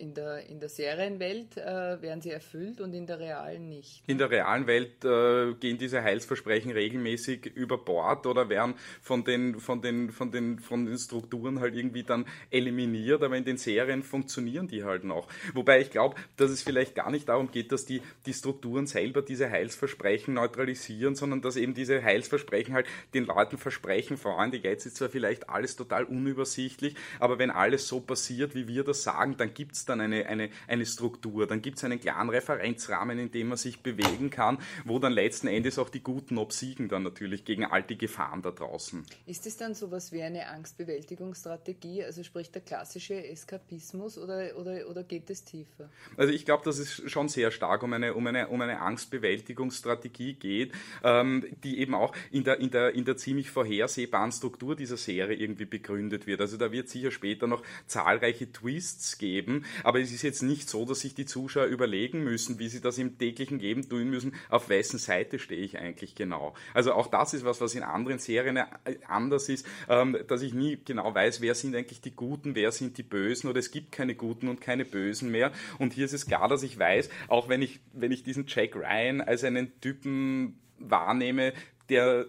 in 0.00 0.14
der, 0.14 0.48
in 0.48 0.58
der 0.58 0.68
Serienwelt 0.68 1.56
äh, 1.58 2.00
werden 2.00 2.22
sie 2.22 2.30
erfüllt 2.30 2.80
und 2.80 2.94
in 2.94 3.06
der 3.06 3.20
realen 3.20 3.68
nicht. 3.68 4.02
In 4.06 4.16
der 4.16 4.30
realen 4.30 4.66
Welt 4.66 5.04
äh, 5.04 5.52
gehen 5.54 5.76
diese 5.76 6.02
Heilsversprechen 6.02 6.72
regelmäßig 6.72 7.46
über 7.54 7.76
Bord 7.76 8.26
oder 8.26 8.48
werden 8.48 8.74
von 9.02 9.24
den, 9.24 9.60
von, 9.60 9.82
den, 9.82 10.10
von, 10.10 10.30
den, 10.30 10.58
von 10.58 10.86
den 10.86 10.96
Strukturen 10.96 11.60
halt 11.60 11.74
irgendwie 11.74 12.02
dann 12.02 12.24
eliminiert, 12.50 13.22
aber 13.22 13.36
in 13.36 13.44
den 13.44 13.58
Serien 13.58 14.02
funktionieren 14.02 14.68
die 14.68 14.84
halt 14.84 15.04
noch. 15.04 15.28
Wobei 15.52 15.80
ich 15.80 15.90
glaube, 15.90 16.16
dass 16.36 16.50
es 16.50 16.62
vielleicht 16.62 16.94
gar 16.94 17.10
nicht 17.10 17.28
darum 17.28 17.50
geht, 17.50 17.70
dass 17.70 17.84
die, 17.84 18.00
die 18.24 18.32
Strukturen 18.32 18.86
selber 18.86 19.20
diese 19.20 19.50
Heilsversprechen 19.50 20.34
neutralisieren, 20.34 21.14
sondern 21.14 21.42
dass 21.42 21.56
eben 21.56 21.74
diese 21.74 22.02
Heilsversprechen 22.02 22.74
halt 22.74 22.86
den 23.12 23.26
Leuten 23.26 23.58
versprechen, 23.58 24.16
Freunde, 24.16 24.56
jetzt 24.56 24.86
ist 24.86 24.96
zwar 24.96 25.10
vielleicht 25.10 25.50
alles 25.50 25.76
total 25.76 26.04
unübersichtlich, 26.04 26.94
aber 27.18 27.38
wenn 27.38 27.50
alles 27.50 27.86
so 27.86 28.00
passiert, 28.00 28.54
wie 28.54 28.66
wir 28.66 28.82
das 28.82 29.02
sagen, 29.02 29.09
sagen, 29.12 29.36
dann 29.36 29.54
gibt 29.54 29.76
es 29.76 29.84
dann 29.84 30.00
eine, 30.00 30.26
eine, 30.26 30.50
eine 30.68 30.86
Struktur, 30.86 31.46
dann 31.46 31.62
gibt 31.62 31.78
es 31.78 31.84
einen 31.84 32.00
klaren 32.00 32.28
Referenzrahmen, 32.28 33.18
in 33.18 33.30
dem 33.30 33.48
man 33.48 33.58
sich 33.58 33.80
bewegen 33.82 34.30
kann, 34.30 34.58
wo 34.84 34.98
dann 34.98 35.12
letzten 35.12 35.48
Endes 35.48 35.78
auch 35.78 35.88
die 35.88 36.02
Guten 36.02 36.38
obsiegen 36.38 36.88
dann 36.88 37.02
natürlich 37.02 37.44
gegen 37.44 37.64
all 37.64 37.82
die 37.82 37.98
Gefahren 37.98 38.42
da 38.42 38.50
draußen. 38.50 39.04
Ist 39.26 39.46
es 39.46 39.56
dann 39.56 39.74
sowas 39.74 40.12
wie 40.12 40.22
eine 40.22 40.48
Angstbewältigungsstrategie, 40.48 42.04
also 42.04 42.22
sprich 42.22 42.50
der 42.50 42.62
klassische 42.62 43.26
Eskapismus 43.26 44.18
oder, 44.18 44.56
oder, 44.56 44.88
oder 44.88 45.02
geht 45.02 45.30
es 45.30 45.44
tiefer? 45.44 45.88
Also 46.16 46.32
ich 46.32 46.44
glaube, 46.44 46.64
dass 46.64 46.78
es 46.78 47.02
schon 47.10 47.28
sehr 47.28 47.50
stark 47.50 47.82
um 47.82 47.92
eine, 47.92 48.14
um 48.14 48.26
eine, 48.26 48.48
um 48.48 48.60
eine 48.60 48.80
Angstbewältigungsstrategie 48.80 50.34
geht, 50.34 50.72
ähm, 51.02 51.44
die 51.64 51.78
eben 51.78 51.94
auch 51.94 52.14
in 52.30 52.44
der, 52.44 52.60
in, 52.60 52.70
der, 52.70 52.94
in 52.94 53.04
der 53.04 53.16
ziemlich 53.16 53.50
vorhersehbaren 53.50 54.32
Struktur 54.32 54.76
dieser 54.76 54.96
Serie 54.96 55.36
irgendwie 55.36 55.64
begründet 55.64 56.26
wird. 56.26 56.40
Also 56.40 56.56
da 56.56 56.72
wird 56.72 56.88
sicher 56.88 57.10
später 57.10 57.46
noch 57.46 57.62
zahlreiche 57.86 58.50
Twists 58.52 58.99
Tests 59.00 59.18
geben, 59.18 59.64
aber 59.82 60.00
es 60.00 60.12
ist 60.12 60.22
jetzt 60.22 60.42
nicht 60.42 60.68
so, 60.68 60.84
dass 60.84 61.00
sich 61.00 61.14
die 61.14 61.24
Zuschauer 61.24 61.66
überlegen 61.66 62.22
müssen, 62.22 62.58
wie 62.58 62.68
sie 62.68 62.80
das 62.80 62.98
im 62.98 63.18
täglichen 63.18 63.58
Leben 63.58 63.88
tun 63.88 64.10
müssen, 64.10 64.34
auf 64.50 64.68
wessen 64.68 64.98
Seite 64.98 65.38
stehe 65.38 65.62
ich 65.62 65.78
eigentlich 65.78 66.14
genau. 66.14 66.54
Also 66.74 66.92
auch 66.92 67.06
das 67.08 67.34
ist 67.34 67.44
was, 67.44 67.60
was 67.60 67.74
in 67.74 67.82
anderen 67.82 68.18
Serien 68.18 68.56
äh, 68.58 68.66
anders 69.08 69.48
ist, 69.48 69.66
ähm, 69.88 70.16
dass 70.28 70.42
ich 70.42 70.54
nie 70.54 70.78
genau 70.84 71.14
weiß, 71.14 71.40
wer 71.40 71.54
sind 71.54 71.74
eigentlich 71.74 72.00
die 72.00 72.14
Guten, 72.14 72.54
wer 72.54 72.72
sind 72.72 72.98
die 72.98 73.02
Bösen 73.02 73.48
oder 73.48 73.58
es 73.58 73.70
gibt 73.70 73.92
keine 73.92 74.14
Guten 74.14 74.48
und 74.48 74.60
keine 74.60 74.84
Bösen 74.84 75.30
mehr. 75.30 75.52
Und 75.78 75.94
hier 75.94 76.04
ist 76.04 76.12
es 76.12 76.26
klar, 76.26 76.48
dass 76.48 76.62
ich 76.62 76.78
weiß, 76.78 77.08
auch 77.28 77.48
wenn 77.48 77.62
ich, 77.62 77.80
wenn 77.92 78.12
ich 78.12 78.22
diesen 78.22 78.44
Jack 78.46 78.76
Ryan 78.76 79.20
als 79.20 79.44
einen 79.44 79.80
Typen 79.80 80.58
wahrnehme, 80.78 81.52
der 81.88 82.26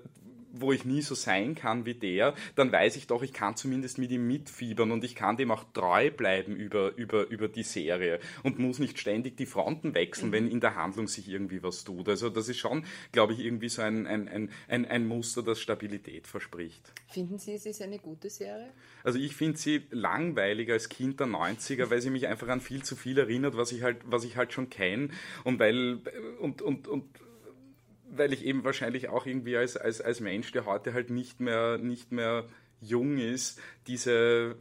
wo 0.53 0.71
ich 0.71 0.85
nie 0.85 1.01
so 1.01 1.15
sein 1.15 1.55
kann 1.55 1.85
wie 1.85 1.93
der, 1.93 2.33
dann 2.55 2.71
weiß 2.71 2.95
ich 2.95 3.07
doch, 3.07 3.23
ich 3.23 3.33
kann 3.33 3.55
zumindest 3.55 3.97
mit 3.97 4.11
ihm 4.11 4.27
mitfiebern 4.27 4.91
und 4.91 5.03
ich 5.03 5.15
kann 5.15 5.37
dem 5.37 5.51
auch 5.51 5.63
treu 5.73 6.11
bleiben 6.11 6.55
über, 6.55 6.95
über, 6.95 7.27
über 7.27 7.47
die 7.47 7.63
Serie 7.63 8.19
und 8.43 8.59
muss 8.59 8.79
nicht 8.79 8.99
ständig 8.99 9.37
die 9.37 9.45
Fronten 9.45 9.93
wechseln, 9.93 10.31
wenn 10.31 10.49
in 10.49 10.59
der 10.59 10.75
Handlung 10.75 11.07
sich 11.07 11.27
irgendwie 11.27 11.63
was 11.63 11.83
tut. 11.83 12.09
Also 12.09 12.29
das 12.29 12.49
ist 12.49 12.57
schon, 12.57 12.85
glaube 13.11 13.33
ich, 13.33 13.39
irgendwie 13.39 13.69
so 13.69 13.81
ein, 13.81 14.07
ein, 14.07 14.27
ein, 14.27 14.49
ein, 14.67 14.85
ein 14.85 15.07
Muster, 15.07 15.43
das 15.43 15.59
Stabilität 15.59 16.27
verspricht. 16.27 16.91
Finden 17.07 17.37
Sie, 17.37 17.53
es 17.53 17.65
ist 17.65 17.81
eine 17.81 17.99
gute 17.99 18.29
Serie? 18.29 18.71
Also 19.03 19.19
ich 19.19 19.35
finde 19.35 19.57
sie 19.57 19.83
langweiliger 19.91 20.73
als 20.73 20.89
Kind 20.89 21.19
der 21.19 21.27
90er, 21.27 21.89
weil 21.89 22.01
sie 22.01 22.09
mich 22.09 22.27
einfach 22.27 22.47
an 22.47 22.61
viel 22.61 22.83
zu 22.83 22.95
viel 22.95 23.17
erinnert, 23.17 23.57
was 23.57 23.71
ich 23.71 23.83
halt, 23.83 23.97
was 24.05 24.23
ich 24.23 24.37
halt 24.37 24.53
schon 24.53 24.69
kenne 24.69 25.09
und 25.43 25.59
weil 25.59 25.99
und, 26.39 26.61
und, 26.61 26.87
und 26.87 27.05
weil 28.11 28.33
ich 28.33 28.45
eben 28.45 28.63
wahrscheinlich 28.63 29.09
auch 29.09 29.25
irgendwie 29.25 29.57
als, 29.57 29.77
als, 29.77 30.01
als 30.01 30.19
Mensch, 30.19 30.51
der 30.51 30.65
heute 30.65 30.93
halt 30.93 31.09
nicht 31.09 31.39
mehr, 31.39 31.77
nicht 31.77 32.11
mehr 32.11 32.45
jung 32.81 33.17
ist, 33.17 33.59
diese 33.87 34.57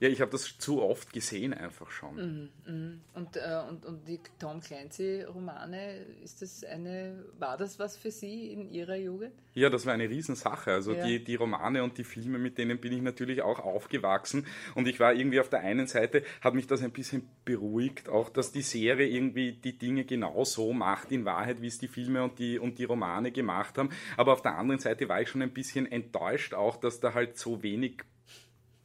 ja, 0.00 0.08
ich 0.08 0.20
habe 0.20 0.30
das 0.30 0.58
zu 0.58 0.80
oft 0.80 1.12
gesehen 1.12 1.52
einfach 1.52 1.90
schon. 1.90 2.14
Mhm, 2.14 2.48
mh. 2.66 2.98
und, 3.14 3.36
äh, 3.36 3.62
und, 3.68 3.84
und 3.84 4.06
die 4.06 4.20
Tom 4.38 4.60
Clancy-Romane, 4.60 6.06
ist 6.22 6.40
das 6.40 6.62
eine, 6.62 7.24
war 7.38 7.56
das 7.56 7.78
was 7.78 7.96
für 7.96 8.12
Sie 8.12 8.52
in 8.52 8.68
Ihrer 8.68 8.96
Jugend? 8.96 9.32
Ja, 9.54 9.70
das 9.70 9.86
war 9.86 9.94
eine 9.94 10.08
Riesensache. 10.08 10.72
Also 10.72 10.92
ja. 10.92 11.04
die, 11.04 11.24
die 11.24 11.34
Romane 11.34 11.82
und 11.82 11.98
die 11.98 12.04
Filme, 12.04 12.38
mit 12.38 12.58
denen 12.58 12.78
bin 12.78 12.92
ich 12.92 13.02
natürlich 13.02 13.42
auch 13.42 13.58
aufgewachsen. 13.58 14.46
Und 14.76 14.86
ich 14.86 15.00
war 15.00 15.14
irgendwie 15.14 15.40
auf 15.40 15.48
der 15.48 15.60
einen 15.60 15.88
Seite, 15.88 16.22
hat 16.42 16.54
mich 16.54 16.68
das 16.68 16.80
ein 16.80 16.92
bisschen 16.92 17.28
beruhigt, 17.44 18.08
auch 18.08 18.28
dass 18.28 18.52
die 18.52 18.62
Serie 18.62 19.08
irgendwie 19.08 19.52
die 19.52 19.76
Dinge 19.76 20.04
genau 20.04 20.44
so 20.44 20.72
macht, 20.72 21.10
in 21.10 21.24
Wahrheit, 21.24 21.60
wie 21.60 21.66
es 21.66 21.78
die 21.78 21.88
Filme 21.88 22.22
und 22.22 22.38
die, 22.38 22.60
und 22.60 22.78
die 22.78 22.84
Romane 22.84 23.32
gemacht 23.32 23.76
haben. 23.78 23.90
Aber 24.16 24.32
auf 24.32 24.42
der 24.42 24.56
anderen 24.56 24.78
Seite 24.78 25.08
war 25.08 25.20
ich 25.20 25.28
schon 25.28 25.42
ein 25.42 25.52
bisschen 25.52 25.90
enttäuscht 25.90 26.54
auch, 26.54 26.76
dass 26.76 27.00
da 27.00 27.14
halt 27.14 27.36
so 27.36 27.64
wenig 27.64 28.04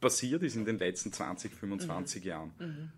passiert 0.04 0.42
ist 0.42 0.54
in 0.54 0.66
den 0.66 0.78
letzten 0.78 1.10
20, 1.10 1.54
25 1.54 2.22
mhm. 2.22 2.28
Jahren. 2.28 2.52
Mhm. 2.58 2.92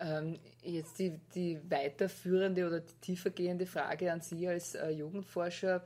Ähm, 0.00 0.38
jetzt 0.62 0.98
die, 0.98 1.18
die 1.34 1.58
weiterführende 1.66 2.66
oder 2.66 2.80
die 2.80 2.94
tiefergehende 3.00 3.64
Frage 3.64 4.12
an 4.12 4.20
Sie 4.20 4.46
als 4.46 4.74
äh, 4.74 4.90
Jugendforscher, 4.90 5.82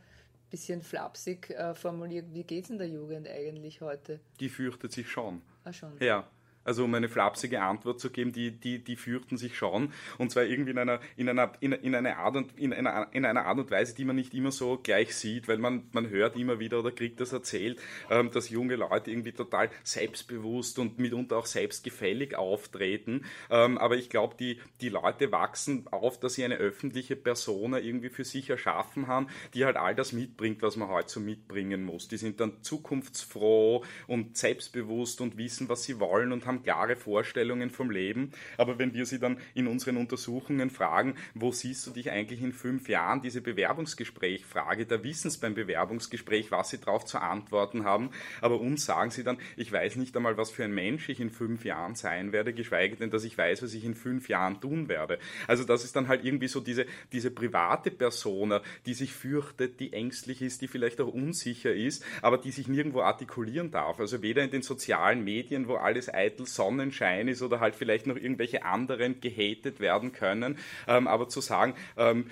bisschen 0.50 0.82
flapsig 0.82 1.50
äh, 1.50 1.75
formuliert, 1.75 2.26
wie 2.32 2.42
geht 2.42 2.64
es 2.64 2.70
in 2.70 2.78
der 2.78 2.88
Jugend 2.88 3.28
eigentlich 3.28 3.80
heute? 3.80 4.18
Die 4.40 4.49
fürchtet 4.49 4.90
sich 4.90 5.08
schon. 5.08 5.40
Ah, 5.62 5.73
schon. 5.73 5.92
Ja, 6.00 6.28
also 6.66 6.85
um 6.85 6.94
eine 6.94 7.08
flapsige 7.08 7.62
Antwort 7.62 8.00
zu 8.00 8.11
geben, 8.11 8.32
die, 8.32 8.50
die, 8.50 8.82
die 8.82 8.96
fürchten 8.96 9.37
sich 9.37 9.56
schon. 9.56 9.92
Und 10.18 10.30
zwar 10.30 10.44
irgendwie 10.44 10.73
in 10.73 10.78
einer, 10.78 11.00
in 11.16 11.28
einer, 11.28 11.52
in, 11.61 11.73
in 11.73 11.94
einer 11.94 12.16
Art 12.18 12.37
und, 12.37 12.58
in 12.58 12.73
einer, 12.73 13.08
in 13.12 13.25
einer 13.25 13.46
Art 13.46 13.58
und 13.58 13.70
Weise, 13.70 13.94
die 13.94 14.04
man 14.04 14.16
nicht 14.16 14.35
immer 14.35 14.50
so 14.50 14.78
gleich 14.82 15.14
sieht, 15.14 15.49
weil 15.49 15.58
man, 15.58 15.85
man 15.92 16.11
hört 16.11 16.37
immer 16.37 16.58
wieder 16.58 16.80
oder 16.80 16.90
kriegt 16.90 17.20
das 17.20 17.32
erzählt, 17.32 17.80
ähm, 18.11 18.30
dass 18.32 18.50
junge 18.50 18.76
Leute 18.76 19.11
irgendwie 19.11 19.32
total 19.32 19.70
selbstbewusst 19.85 20.78
und 20.78 20.99
mitunter 20.99 21.37
auch 21.37 21.46
selbstgefällig 21.46 22.37
auftreten. 22.37 23.25
Ähm, 23.50 23.78
aber 23.78 23.96
ich 23.96 24.11
glaube, 24.11 24.35
die, 24.38 24.61
die 24.80 24.88
Leute 24.88 25.32
wachsen 25.32 25.87
auf, 25.90 26.18
dass 26.18 26.35
sie 26.35 26.44
eine 26.44 26.56
öffentliche 26.56 27.16
Persona 27.16 27.78
irgendwie 27.78 28.11
für 28.11 28.25
sich 28.25 28.50
erschaffen 28.50 29.06
haben, 29.06 29.28
die 29.54 29.64
halt 29.64 29.76
all 29.76 29.94
das 29.94 30.12
mitbringt, 30.12 30.62
was 30.62 30.76
man 30.76 30.88
heute 30.88 31.11
so 31.11 31.20
mitbringen 31.20 31.85
muss. 31.85 32.08
Die 32.08 32.16
sind 32.16 32.40
dann 32.40 32.62
zukunftsfroh 32.62 33.85
und 34.06 34.37
selbstbewusst 34.37 35.20
und 35.20 35.37
wissen, 35.37 35.68
was 35.68 35.85
sie 35.85 36.00
wollen 36.00 36.32
und 36.32 36.46
haben 36.46 36.56
haben 36.57 36.63
klare 36.63 36.97
Vorstellungen 36.97 37.71
vom 37.71 37.91
Leben, 37.91 38.33
aber 38.57 38.79
wenn 38.79 38.95
wir 38.95 39.07
sie 39.07 39.19
dann 39.19 39.39
in 39.55 39.67
unseren 39.67 39.97
Untersuchungen 39.97 40.71
fragen, 40.71 41.15
wo 41.35 41.53
siehst 41.53 41.87
du 41.87 41.91
dich 41.91 42.11
eigentlich 42.11 42.43
in 42.43 42.53
fünf 42.53 42.89
Jahren, 42.89 43.21
diese 43.21 43.41
Bewerbungsgespräch-Frage, 43.41 44.87
da 44.87 45.03
wissen 45.03 45.31
sie 45.31 45.39
beim 45.39 45.55
Bewerbungsgespräch, 45.55 46.51
was 46.51 46.71
sie 46.71 46.79
darauf 46.79 47.05
zu 47.05 47.19
antworten 47.19 47.85
haben, 47.85 48.11
aber 48.41 48.61
uns 48.61 48.85
sagen 48.85 49.11
sie 49.11 49.25
dann, 49.25 49.39
ich 49.57 49.71
weiß 49.71 49.97
nicht 49.97 50.17
einmal, 50.17 50.37
was 50.37 50.51
für 50.51 50.65
ein 50.65 50.73
Mensch 50.73 51.09
ich 51.09 51.21
in 51.21 51.31
fünf 51.31 51.65
Jahren 51.65 51.95
sein 51.95 52.33
werde, 52.33 52.53
geschweige 52.53 52.97
denn, 52.97 53.11
dass 53.11 53.25
ich 53.25 53.37
weiß, 53.37 53.63
was 53.63 53.75
ich 53.75 53.85
in 53.85 53.95
fünf 53.95 54.29
Jahren 54.29 54.61
tun 54.61 54.89
werde. 54.89 55.19
Also 55.47 55.65
das 55.65 55.85
ist 55.85 55.97
dann 55.97 56.09
halt 56.09 56.25
irgendwie 56.25 56.49
so 56.49 56.61
diese, 56.61 56.87
diese 57.13 57.31
private 57.31 57.91
Persona, 57.91 58.63
die 58.87 58.95
sich 58.95 59.13
fürchtet, 59.13 59.81
die 59.81 59.93
ängstlich 59.93 60.43
ist, 60.43 60.63
die 60.63 60.69
vielleicht 60.69 61.01
auch 61.01 61.13
unsicher 61.13 61.75
ist, 61.75 62.05
aber 62.23 62.39
die 62.39 62.51
sich 62.51 62.69
nirgendwo 62.69 63.01
artikulieren 63.01 63.71
darf. 63.71 64.01
Also 64.01 64.23
weder 64.23 64.43
in 64.43 64.51
den 64.51 64.63
sozialen 64.63 65.25
Medien, 65.25 65.69
wo 65.69 65.75
alles 65.75 66.13
eitel 66.13 66.46
Sonnenschein 66.47 67.29
ist 67.29 67.43
oder 67.43 67.61
halt 67.61 67.75
vielleicht 67.75 68.07
noch 68.07 68.17
irgendwelche 68.17 68.65
anderen 68.65 69.21
gehatet 69.21 69.81
werden 69.81 70.12
können, 70.12 70.59
ähm, 70.88 71.07
aber 71.07 71.29
zu 71.29 71.41
sagen, 71.41 71.75
ähm, 71.97 72.31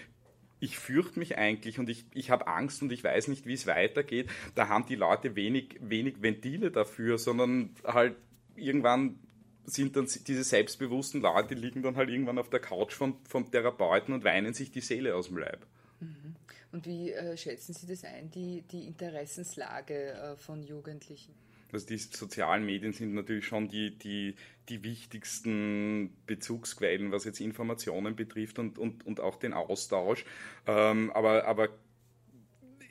ich 0.61 0.79
fürchte 0.79 1.19
mich 1.19 1.37
eigentlich 1.37 1.79
und 1.79 1.91
ich, 1.91 2.07
ich 2.15 2.31
habe 2.31 2.47
Angst 2.47 2.81
und 2.83 2.91
ich 2.91 3.05
weiß 3.05 3.29
nicht, 3.29 3.47
wie 3.47 3.53
es 3.53 3.67
weitergeht, 3.67 4.31
da 4.55 4.69
haben 4.69 4.87
die 4.87 4.95
Leute 4.95 5.37
wenig, 5.37 5.77
wenig 5.81 6.23
Ventile 6.23 6.71
dafür, 6.71 7.19
sondern 7.19 7.71
halt 7.85 8.17
irgendwann 8.57 9.19
sind 9.67 9.97
dann 9.97 10.07
diese 10.27 10.45
selbstbewussten 10.45 11.21
Leute, 11.21 11.55
die 11.55 11.61
liegen 11.61 11.83
dann 11.83 11.97
halt 11.97 12.09
irgendwann 12.09 12.39
auf 12.39 12.51
der 12.51 12.61
Couch 12.61 12.93
vom, 12.93 13.19
vom 13.27 13.51
Therapeuten 13.51 14.15
und 14.15 14.25
weinen 14.25 14.55
sich 14.55 14.71
die 14.71 14.81
Seele 14.81 15.15
aus 15.15 15.29
dem 15.29 15.39
Leib. 15.39 15.67
Mhm. 16.01 16.37
Und 16.73 16.87
wie 16.87 17.13
äh, 17.13 17.37
schätzen 17.37 17.73
Sie 17.73 17.87
das 17.87 18.05
ein, 18.05 18.31
die, 18.31 18.63
die 18.63 18.87
Interessenslage 18.87 20.13
äh, 20.13 20.37
von 20.37 20.63
Jugendlichen? 20.63 21.33
Also 21.75 21.87
die 21.87 21.99
sozialen 21.99 22.65
Medien 22.65 22.93
sind 22.93 23.15
natürlich 23.15 23.47
schon 23.47 23.69
die, 23.69 23.99
die, 23.99 24.37
die 24.69 24.83
wichtigsten 24.83 26.17
Bezugsquellen, 26.27 27.13
was 27.13 27.25
jetzt 27.25 27.41
Informationen 27.41 28.17
betrifft 28.17 28.59
und, 28.59 28.79
und, 28.79 29.05
und 29.05 29.21
auch 29.21 29.37
den 29.37 29.53
Austausch. 29.53 30.25
Ähm, 30.67 31.11
aber, 31.13 31.47
aber 31.47 31.69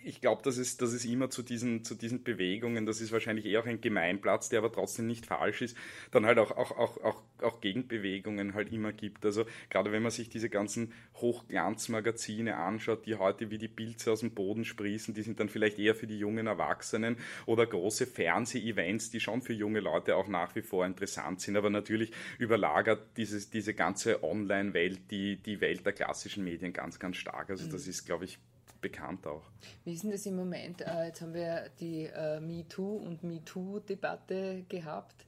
ich 0.04 0.22
glaube, 0.22 0.42
dass 0.44 0.58
es, 0.58 0.78
dass 0.78 0.92
es 0.92 1.06
immer 1.06 1.30
zu 1.30 1.44
diesen, 1.44 1.84
zu 1.84 1.96
diesen 1.96 2.24
Bewegungen, 2.24 2.86
das 2.86 3.02
ist 3.02 3.12
wahrscheinlich 3.12 3.46
eher 3.46 3.62
auch 3.62 3.66
ein 3.66 3.82
Gemeinplatz, 3.82 4.50
der 4.50 4.60
aber 4.60 4.72
trotzdem 4.72 5.08
nicht 5.08 5.26
falsch 5.26 5.62
ist, 5.62 5.78
dann 6.12 6.26
halt 6.26 6.38
auch, 6.38 6.52
auch, 6.52 6.72
auch, 6.72 6.98
auch, 7.04 7.24
auch 7.44 7.62
Gegenbewegungen 7.62 8.54
halt 8.54 8.72
immer 8.72 8.92
gibt. 8.92 9.26
Also 9.26 9.46
gerade 9.70 9.92
wenn 9.92 10.04
man 10.04 10.12
sich 10.12 10.30
diese 10.30 10.50
ganzen 10.50 10.94
Hochglanzmagazine 11.16 12.56
anschaut, 12.56 13.06
die 13.06 13.16
heute 13.16 13.50
wie 13.50 13.58
die 13.58 13.68
Pilze 13.68 14.12
aus 14.12 14.22
dem 14.22 14.32
Boden 14.32 14.66
sprießen, 14.66 15.14
die 15.14 15.22
sind 15.22 15.40
dann 15.40 15.50
vielleicht 15.50 15.80
eher 15.80 15.96
für 15.96 16.08
die 16.08 16.18
jungen 16.18 16.48
Erwachsenen 16.48 17.18
oder 17.46 17.66
große 17.66 18.08
Fernseh-Events, 18.08 19.12
die 19.12 19.20
schon 19.20 19.42
für 19.42 19.54
junge 19.54 19.80
Leute 19.80 20.16
auch 20.16 20.28
nach 20.28 20.56
wie 20.56 20.62
vor 20.62 20.86
interessant 20.86 21.42
sind. 21.42 21.58
Aber 21.58 21.70
natürlich 21.70 22.12
überlagert 22.40 23.18
dieses, 23.18 23.50
diese 23.50 23.74
ganze 23.74 24.24
Online-Welt 24.24 25.12
die, 25.12 25.38
die 25.38 25.62
Welt 25.62 25.86
der 25.86 25.94
klassischen 25.94 26.44
Medien 26.44 26.74
ganz, 26.74 27.00
ganz 27.00 27.18
stark. 27.18 27.50
Also 27.50 27.70
das 27.70 27.86
mhm. 27.86 27.90
ist, 27.90 28.06
glaube 28.06 28.26
ich, 28.26 28.40
bekannt 28.84 29.26
auch. 29.26 29.44
Wie 29.86 29.94
ist 29.94 30.04
denn 30.04 30.12
das 30.12 30.26
im 30.28 30.36
Moment? 30.36 30.82
Äh, 30.82 31.08
jetzt 31.08 31.22
haben 31.22 31.34
wir 31.34 31.70
die 31.80 32.06
äh, 32.06 32.40
MeToo 32.40 32.98
und 32.98 33.24
MeToo-Debatte 33.24 34.66
gehabt. 34.70 35.26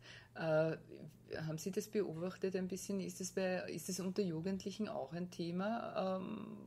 Äh, 1.36 1.42
haben 1.44 1.58
Sie 1.58 1.72
das 1.72 1.88
beobachtet 1.88 2.56
ein 2.56 2.68
bisschen? 2.68 3.00
Ist 3.00 3.20
das, 3.20 3.32
bei, 3.32 3.64
ist 3.70 3.90
das 3.90 4.00
unter 4.00 4.22
Jugendlichen 4.22 4.88
auch 4.88 5.14
ein 5.14 5.30
Thema? 5.32 6.18
Ähm, 6.20 6.58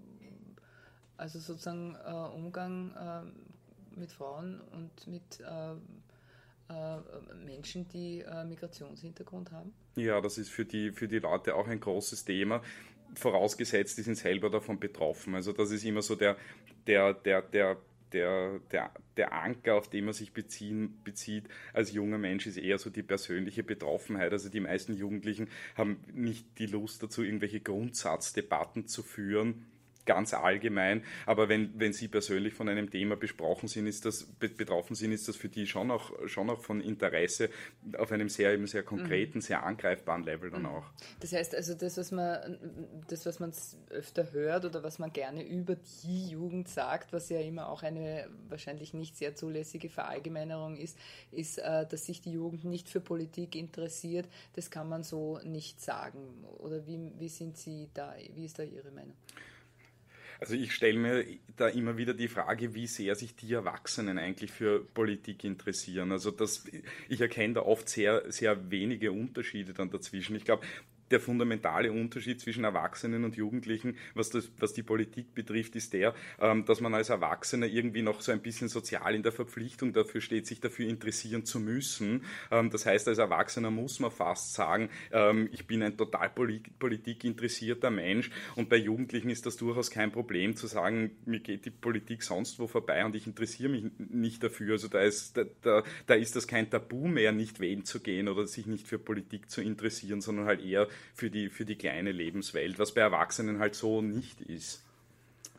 also 1.17 1.41
sozusagen 1.41 1.97
Umgang 2.37 3.33
mit 3.97 4.13
Frauen 4.13 4.61
und 4.71 5.09
mit 5.09 5.43
Menschen, 7.45 7.89
die 7.89 8.25
Migrationshintergrund 8.47 9.51
haben? 9.51 9.75
Ja, 9.97 10.21
das 10.21 10.39
ist 10.39 10.51
für 10.51 10.65
die, 10.65 10.93
für 10.93 11.09
die 11.09 11.19
Leute 11.19 11.57
auch 11.57 11.67
ein 11.67 11.81
großes 11.81 12.25
Thema 12.25 12.63
vorausgesetzt, 13.15 13.99
die 13.99 14.03
sind 14.03 14.17
selber 14.17 14.51
davon 14.51 14.79
betroffen. 14.79 15.35
Also 15.35 15.53
das 15.53 15.71
ist 15.71 15.85
immer 15.85 16.03
so 16.03 16.15
der, 16.15 16.37
der, 16.87 17.15
der, 17.15 17.43
der, 17.43 17.77
der, 18.13 18.61
der, 18.71 18.91
der 19.17 19.33
Anker, 19.33 19.75
auf 19.75 19.89
den 19.89 20.05
man 20.05 20.15
sich 20.15 20.33
beziehen, 20.33 21.01
bezieht 21.05 21.45
als 21.73 21.93
junger 21.93 22.19
Mensch, 22.19 22.47
ist 22.47 22.57
eher 22.57 22.79
so 22.79 22.91
die 22.91 23.03
persönliche 23.03 23.63
Betroffenheit. 23.63 24.33
Also 24.33 24.49
die 24.49 24.61
meisten 24.61 24.95
Jugendlichen 24.95 25.49
haben 25.75 26.01
nicht 26.13 26.59
die 26.59 26.67
Lust 26.67 27.03
dazu, 27.03 27.23
irgendwelche 27.23 27.61
Grundsatzdebatten 27.61 28.87
zu 28.87 29.03
führen 29.03 29.67
ganz 30.09 30.33
allgemein. 30.33 31.05
Aber 31.27 31.51
wenn, 31.51 31.79
wenn 31.79 31.93
Sie 31.93 32.09
persönlich 32.09 32.55
von 32.55 32.69
einem 32.69 32.91
Thema 32.91 33.15
besprochen 33.15 33.69
sind, 33.69 33.87
ist 33.87 34.07
das, 34.07 34.25
betroffen 34.25 34.97
sind, 34.97 35.13
ist 35.13 35.29
das 35.29 35.37
für 35.37 35.51
die 35.51 35.67
schon 35.67 35.91
auch, 35.91 36.11
schon 36.27 36.49
auch 36.49 36.61
von 36.61 36.81
Interesse 36.81 37.51
auf 37.99 38.11
einem 38.11 38.31
sehr, 38.31 38.55
eben 38.55 38.67
sehr 38.67 38.83
konkreten, 38.83 39.39
mhm. 39.39 39.43
sehr 39.43 39.63
angreifbaren 39.65 40.25
Level 40.25 40.51
dann 40.51 40.63
mhm. 40.63 40.69
auch. 40.69 40.87
Das 41.21 41.33
heißt 41.35 41.55
also, 41.55 41.75
das, 41.75 41.99
was 41.99 42.11
man, 42.11 42.59
das, 43.09 43.27
was 43.27 43.39
man 43.39 43.53
öfter 43.91 44.33
hört 44.33 44.65
oder 44.65 44.83
was 44.83 44.99
man 44.99 45.13
gerne 45.13 45.47
über 45.47 45.77
die 46.03 46.31
Jugend 46.31 46.69
sagt, 46.69 47.13
was 47.13 47.29
ja 47.29 47.41
immer 47.41 47.69
auch 47.69 47.83
eine 47.83 48.31
wahrscheinlich 48.49 48.95
nicht 48.95 49.15
sehr 49.15 49.35
zulässige 49.35 49.91
Verallgemeinerung 49.91 50.79
ist, 50.79 50.99
ist, 51.33 51.59
äh, 51.59 51.87
dass 51.87 52.07
sich 52.07 52.23
die 52.23 52.33
Jugend 52.33 52.65
nicht 52.65 52.89
für 52.89 53.01
Politik 53.01 53.55
interessiert. 53.55 54.27
Das 54.55 54.71
kann 54.71 54.89
man 54.89 55.03
so 55.03 55.39
nicht 55.45 55.83
sagen. 55.83 56.47
Oder 56.59 56.87
wie, 56.87 57.13
wie 57.19 57.29
sind 57.29 57.59
Sie 57.59 57.91
da, 57.93 58.15
wie 58.35 58.47
ist 58.47 58.59
da 58.59 58.63
Ihre 58.63 58.91
Meinung? 58.91 59.15
Also 60.41 60.55
ich 60.55 60.73
stelle 60.73 60.99
mir 60.99 61.25
da 61.57 61.69
immer 61.69 61.97
wieder 61.97 62.15
die 62.15 62.29
Frage, 62.29 62.75
wie 62.75 62.87
sehr 62.87 63.17
sich 63.17 63.35
die 63.35 63.53
Erwachsenen 63.53 64.19
eigentlich 64.19 64.53
für 64.53 64.85
Politik 64.85 65.43
interessieren. 65.43 66.13
Also 66.13 66.31
das, 66.31 66.65
ich 67.09 67.21
erkenne 67.21 67.55
da 67.55 67.63
oft 67.63 67.89
sehr, 67.89 68.31
sehr 68.31 68.71
wenige 68.71 69.11
Unterschiede 69.11 69.73
dann 69.73 69.91
dazwischen. 69.91 70.37
Ich 70.37 70.45
glaube, 70.45 70.65
der 71.11 71.21
fundamentale 71.21 71.93
Unterschied 71.93 72.41
zwischen 72.41 72.65
Erwachsenen 72.65 73.25
und 73.25 73.37
Jugendlichen, 73.37 73.97
was, 74.15 74.31
das, 74.31 74.51
was 74.59 74.73
die 74.73 74.83
Politik 74.83 75.35
betrifft, 75.35 75.77
ist 75.77 75.93
der, 75.93 76.15
ähm, 76.41 76.65
dass 76.65 76.81
man 76.81 76.95
als 76.95 77.09
Erwachsener 77.11 77.67
irgendwie 77.67 78.03
noch 78.03 78.21
so 78.21 78.33
ein 78.33 78.41
bisschen 78.41 78.69
sozial 78.69 79.15
in 79.15 79.23
der 79.23 79.33
Verpflichtung 79.33 79.93
dafür 79.93 80.21
steht, 80.21 80.47
sich 80.47 80.61
dafür 80.61 80.89
interessieren 80.89 81.45
zu 81.45 81.61
müssen. 81.61 82.25
Ähm, 82.51 82.71
das 82.71 82.87
heißt, 82.87 83.09
als 83.09 83.19
Erwachsener 83.19 83.71
muss 83.71 84.01
man 84.01 84.11
fast 84.11 84.55
sagen, 84.55 84.91
ähm, 85.13 85.49
ich 85.53 85.67
bin 85.67 85.83
ein 85.83 85.97
total 85.97 86.31
politikinteressierter 86.31 87.91
Mensch 87.91 88.31
und 88.57 88.69
bei 88.69 88.77
Jugendlichen 88.77 89.31
ist 89.31 89.47
das 89.47 89.57
durchaus 89.57 89.91
kein 89.91 90.13
Problem 90.13 90.57
zu 90.57 90.67
sagen, 90.67 91.13
mir 91.25 91.41
geht 91.41 91.65
die 91.65 91.71
Politik 91.71 92.23
sonst 92.23 92.59
wo 92.59 92.67
vorbei 92.67 93.05
und 93.05 93.15
ich 93.15 93.27
interessiere 93.27 93.71
mich 93.71 93.85
nicht 93.99 94.43
dafür. 94.43 94.73
Also 94.73 94.89
da 94.89 95.01
ist, 95.01 95.37
da, 95.37 95.45
da, 95.63 95.83
da 96.07 96.15
ist 96.15 96.37
das 96.37 96.47
kein 96.47 96.71
Tabu 96.71 97.09
mehr, 97.09 97.33
nicht 97.33 97.61
wählen 97.61 97.85
zu 97.85 98.01
gehen 98.01 98.29
oder 98.29 98.47
sich 98.47 98.67
nicht 98.67 98.87
für 98.87 98.99
Politik 98.99 99.51
zu 99.51 99.61
interessieren, 99.63 100.21
sondern 100.21 100.47
halt 100.47 100.65
eher 100.65 100.89
für 101.15 101.31
die, 101.31 101.49
für 101.49 101.65
die 101.65 101.77
kleine 101.77 102.13
Lebenswelt, 102.13 102.79
was 102.79 102.95
bei 102.95 103.01
Erwachsenen 103.01 103.59
halt 103.59 103.75
so 103.75 104.03
nicht 104.03 104.41
ist. 104.41 104.83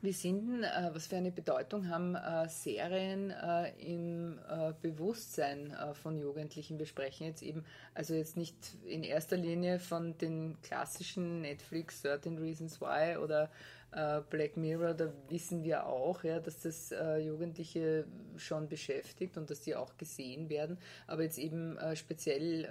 Wie 0.01 0.13
sind 0.13 0.47
denn, 0.47 0.63
äh, 0.63 0.89
was 0.93 1.07
für 1.07 1.17
eine 1.17 1.31
Bedeutung 1.31 1.89
haben 1.89 2.15
äh, 2.15 2.47
Serien 2.47 3.31
äh, 3.31 3.71
im 3.79 4.39
äh, 4.49 4.71
Bewusstsein 4.81 5.71
äh, 5.71 5.93
von 5.93 6.17
Jugendlichen? 6.17 6.79
Wir 6.79 6.85
sprechen 6.85 7.25
jetzt 7.25 7.41
eben, 7.41 7.65
also 7.93 8.13
jetzt 8.13 8.37
nicht 8.37 8.55
in 8.85 9.03
erster 9.03 9.35
Linie 9.35 9.77
von 9.77 10.17
den 10.17 10.55
klassischen 10.63 11.41
Netflix 11.41 12.01
13 12.03 12.37
Reasons 12.37 12.79
Why 12.79 13.17
oder 13.17 13.49
äh, 13.91 14.21
Black 14.29 14.55
Mirror, 14.55 14.93
da 14.93 15.11
wissen 15.27 15.63
wir 15.65 15.85
auch, 15.85 16.23
ja, 16.23 16.39
dass 16.39 16.61
das 16.61 16.93
Jugendliche 17.21 18.05
schon 18.37 18.69
beschäftigt 18.69 19.35
und 19.35 19.49
dass 19.49 19.61
die 19.61 19.75
auch 19.75 19.97
gesehen 19.97 20.49
werden. 20.49 20.77
Aber 21.07 21.23
jetzt 21.23 21.39
eben 21.39 21.77
speziell 21.95 22.69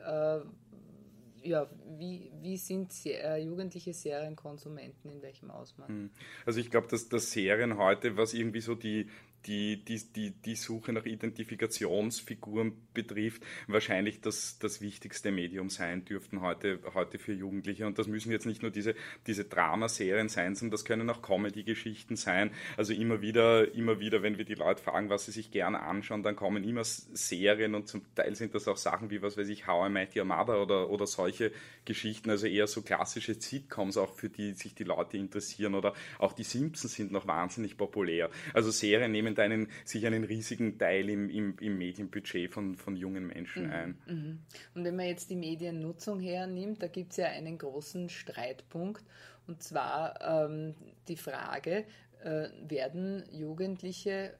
ja, 1.49 1.69
wie, 1.99 2.31
wie 2.40 2.57
sind 2.57 2.93
äh, 3.07 3.38
jugendliche 3.38 3.93
Serienkonsumenten, 3.93 5.11
in 5.11 5.23
welchem 5.23 5.50
Ausmaß? 5.50 5.88
Hm. 5.88 6.11
Also 6.47 6.61
ich 6.61 6.71
glaube, 6.71 6.88
dass, 6.88 7.09
dass 7.09 7.33
Serien 7.33 7.78
heute, 7.78 8.17
was 8.17 8.35
irgendwie 8.35 8.61
so 8.61 8.75
die, 8.75 9.09
die, 9.49 9.83
die, 9.83 10.00
die, 10.14 10.31
die 10.31 10.55
Suche 10.55 10.93
nach 10.93 11.07
Identifikationsfiguren 11.07 12.75
betrifft, 12.93 13.43
wahrscheinlich 13.67 14.21
das, 14.21 14.59
das 14.59 14.83
wichtigste 14.83 15.33
Medium 15.33 15.71
sein 15.71 16.05
dürften 16.05 16.43
heute, 16.43 16.81
heute 16.95 17.19
für 17.19 17.33
Jugendliche. 17.33 17.87
Und 17.87 17.99
das 17.99 18.07
müssen 18.07 18.31
jetzt 18.31 18.45
nicht 18.45 18.62
nur 18.62 18.71
diese, 18.71 18.95
diese 19.26 19.45
Dramaserien 19.45 20.28
sein, 20.28 20.55
sondern 20.55 20.73
das 20.73 20.85
können 20.85 21.09
auch 21.09 21.23
Comedy-Geschichten 21.23 22.17
sein. 22.17 22.50
Also 22.76 22.93
immer 22.93 23.23
wieder, 23.23 23.75
immer 23.75 24.00
wieder, 24.00 24.23
wenn 24.23 24.37
wir 24.37 24.45
die 24.45 24.55
Leute 24.55 24.83
fragen, 24.83 25.09
was 25.09 25.25
sie 25.25 25.33
sich 25.33 25.50
gerne 25.50 25.81
anschauen, 25.81 26.23
dann 26.23 26.37
kommen 26.37 26.62
immer 26.62 26.85
Serien 26.85 27.75
und 27.75 27.88
zum 27.88 28.02
Teil 28.14 28.35
sind 28.35 28.55
das 28.55 28.69
auch 28.69 28.76
Sachen 28.76 29.11
wie, 29.11 29.23
was 29.23 29.38
weiß 29.38 29.49
ich, 29.49 29.67
How 29.67 29.88
I 29.88 29.93
Met 29.93 30.14
Your 30.14 30.25
Mother 30.25 30.61
oder, 30.61 30.90
oder 30.90 31.07
solche 31.07 31.52
Geschichten, 31.87 32.28
also 32.28 32.47
eher 32.47 32.67
so 32.67 32.83
klassische 32.83 33.35
Sitcoms, 33.35 33.97
auch 33.97 34.14
für 34.14 34.28
die 34.28 34.52
sich 34.52 34.75
die 34.75 34.85
Leute 34.85 35.17
interessieren 35.17 35.75
oder 35.75 35.95
auch 36.19 36.35
die 36.35 36.45
Simpsons 36.45 36.95
sind 36.95 37.12
noch 37.12 37.26
wahnsinnig 37.26 37.78
populär. 37.78 38.31
Also 38.52 38.71
Serien 38.71 39.11
nehmen 39.11 39.38
da 39.38 39.45
einen, 39.45 39.68
sich 39.85 40.07
einen 40.07 40.25
riesigen 40.25 40.78
Teil 40.78 41.09
im, 41.09 41.30
im, 41.30 41.57
im 41.61 41.78
Medienbudget 41.78 42.50
von, 42.52 42.76
von 42.76 42.97
jungen 42.97 43.26
Menschen 43.26 43.66
mhm. 43.66 43.73
ein. 43.73 43.99
Mhm. 44.07 44.38
Und 44.75 44.85
wenn 44.85 44.97
man 44.97 45.07
jetzt 45.07 45.30
die 45.30 45.37
Mediennutzung 45.37 46.21
hernimmt, 46.21 46.83
da 46.83 46.88
gibt 46.88 47.12
es 47.12 47.18
ja 47.18 47.26
einen 47.26 47.59
großen 47.59 48.09
Streitpunkt 48.09 49.04
und 49.47 49.62
zwar 49.62 50.21
ähm, 50.21 50.75
die 51.09 51.16
Frage, 51.16 51.85
äh, 52.23 52.49
werden 52.68 53.25
Jugendliche 53.33 54.35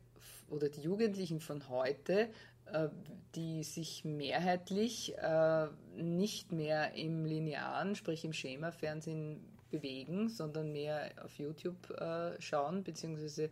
oder 0.51 0.69
die 0.69 0.83
Jugendlichen 0.83 1.41
von 1.41 1.69
heute, 1.69 2.29
äh, 2.67 2.89
die 3.35 3.65
sich 3.65 4.05
mehrheitlich 4.05 5.17
äh, 5.17 5.67
nicht 5.97 6.53
mehr 6.53 6.95
im 6.95 7.25
linearen, 7.25 7.95
sprich 7.95 8.25
im 8.25 8.33
Schema-Fernsehen 8.33 9.41
bewegen, 9.71 10.29
sondern 10.29 10.73
mehr 10.73 11.11
auf 11.23 11.39
YouTube 11.39 11.91
äh, 11.91 12.41
schauen, 12.41 12.85
beziehungsweise 12.85 13.51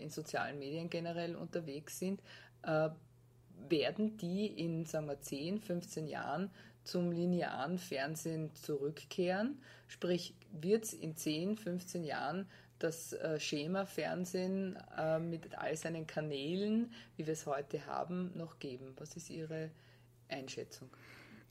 in 0.00 0.10
sozialen 0.10 0.58
Medien 0.58 0.90
generell 0.90 1.36
unterwegs 1.36 1.98
sind, 1.98 2.22
werden 3.68 4.16
die 4.16 4.46
in 4.46 4.84
sagen 4.84 5.06
wir, 5.06 5.20
10, 5.20 5.60
15 5.60 6.06
Jahren 6.06 6.50
zum 6.84 7.12
linearen 7.12 7.78
Fernsehen 7.78 8.54
zurückkehren? 8.54 9.62
Sprich, 9.88 10.34
wird 10.52 10.84
es 10.84 10.92
in 10.92 11.16
10, 11.16 11.56
15 11.56 12.04
Jahren 12.04 12.48
das 12.78 13.12
äh, 13.14 13.38
Schema 13.40 13.86
Fernsehen 13.86 14.76
äh, 14.96 15.18
mit 15.18 15.56
all 15.56 15.76
seinen 15.76 16.06
Kanälen, 16.06 16.92
wie 17.16 17.26
wir 17.26 17.32
es 17.32 17.46
heute 17.46 17.86
haben, 17.86 18.32
noch 18.36 18.58
geben? 18.58 18.92
Was 18.96 19.16
ist 19.16 19.30
Ihre 19.30 19.70
Einschätzung? 20.28 20.90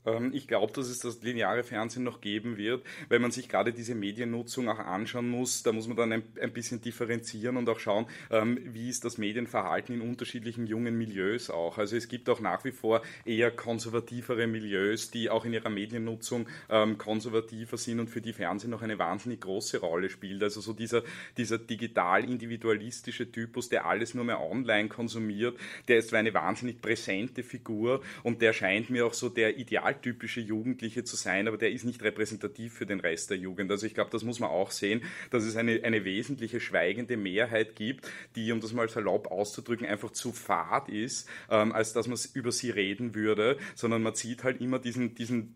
Ähm, 0.06 0.30
ich 0.34 0.48
glaube, 0.48 0.72
dass 0.72 0.88
es 0.88 0.98
das 1.00 1.22
lineare 1.22 1.62
Fernsehen 1.62 2.04
noch 2.04 2.20
geben 2.20 2.56
wird, 2.56 2.84
weil 3.08 3.18
man 3.18 3.30
sich 3.30 3.48
gerade 3.48 3.72
diese 3.72 3.94
Mediennutzung 3.94 4.68
auch 4.68 4.78
anschauen 4.78 5.28
muss. 5.28 5.62
Da 5.62 5.72
muss 5.72 5.86
man 5.86 5.96
dann 5.96 6.12
ein, 6.12 6.22
ein 6.40 6.52
bisschen 6.52 6.80
differenzieren 6.80 7.56
und 7.56 7.68
auch 7.68 7.78
schauen, 7.78 8.06
ähm, 8.30 8.58
wie 8.64 8.88
ist 8.88 9.04
das 9.04 9.18
Medienverhalten 9.18 9.94
in 9.94 10.00
unterschiedlichen 10.00 10.66
jungen 10.66 10.96
Milieus 10.96 11.50
auch. 11.50 11.78
Also 11.78 11.96
es 11.96 12.08
gibt 12.08 12.28
auch 12.28 12.40
nach 12.40 12.64
wie 12.64 12.72
vor 12.72 13.02
eher 13.24 13.50
konservativere 13.50 14.46
Milieus, 14.46 15.10
die 15.10 15.30
auch 15.30 15.44
in 15.44 15.52
ihrer 15.52 15.70
Mediennutzung 15.70 16.46
ähm, 16.68 16.98
konservativer 16.98 17.76
sind 17.76 18.00
und 18.00 18.10
für 18.10 18.20
die 18.20 18.32
Fernsehen 18.32 18.70
noch 18.70 18.82
eine 18.82 18.98
wahnsinnig 18.98 19.40
große 19.40 19.78
Rolle 19.78 20.10
spielt. 20.10 20.42
Also 20.42 20.60
so 20.60 20.72
dieser, 20.72 21.02
dieser 21.36 21.58
digital-individualistische 21.58 23.30
Typus, 23.30 23.68
der 23.68 23.86
alles 23.86 24.14
nur 24.14 24.24
mehr 24.24 24.40
online 24.40 24.88
konsumiert, 24.88 25.58
der 25.88 25.98
ist 25.98 26.10
zwar 26.10 26.18
eine 26.18 26.34
wahnsinnig 26.34 26.80
präsente 26.80 27.42
Figur 27.42 28.02
und 28.22 28.42
der 28.42 28.52
scheint 28.52 28.90
mir 28.90 29.06
auch 29.06 29.14
so 29.14 29.28
der 29.28 29.58
Ideal 29.58 29.93
idealtypische 29.94 30.40
Jugendliche 30.40 31.04
zu 31.04 31.16
sein, 31.16 31.48
aber 31.48 31.56
der 31.56 31.70
ist 31.70 31.84
nicht 31.84 32.02
repräsentativ 32.02 32.74
für 32.74 32.86
den 32.86 33.00
Rest 33.00 33.30
der 33.30 33.38
Jugend. 33.38 33.70
Also 33.70 33.86
ich 33.86 33.94
glaube, 33.94 34.10
das 34.10 34.22
muss 34.22 34.40
man 34.40 34.50
auch 34.50 34.70
sehen, 34.70 35.02
dass 35.30 35.44
es 35.44 35.56
eine, 35.56 35.82
eine 35.84 36.04
wesentliche 36.04 36.60
schweigende 36.60 37.16
Mehrheit 37.16 37.76
gibt, 37.76 38.10
die, 38.36 38.52
um 38.52 38.60
das 38.60 38.72
mal 38.72 38.88
salopp 38.88 39.30
auszudrücken, 39.30 39.86
einfach 39.86 40.10
zu 40.10 40.32
fad 40.32 40.88
ist, 40.88 41.28
ähm, 41.50 41.72
als 41.72 41.92
dass 41.92 42.06
man 42.06 42.18
über 42.34 42.52
sie 42.52 42.70
reden 42.70 43.14
würde, 43.14 43.58
sondern 43.74 44.02
man 44.02 44.14
zieht 44.14 44.44
halt 44.44 44.60
immer 44.60 44.78
diesen, 44.78 45.14
diesen, 45.14 45.54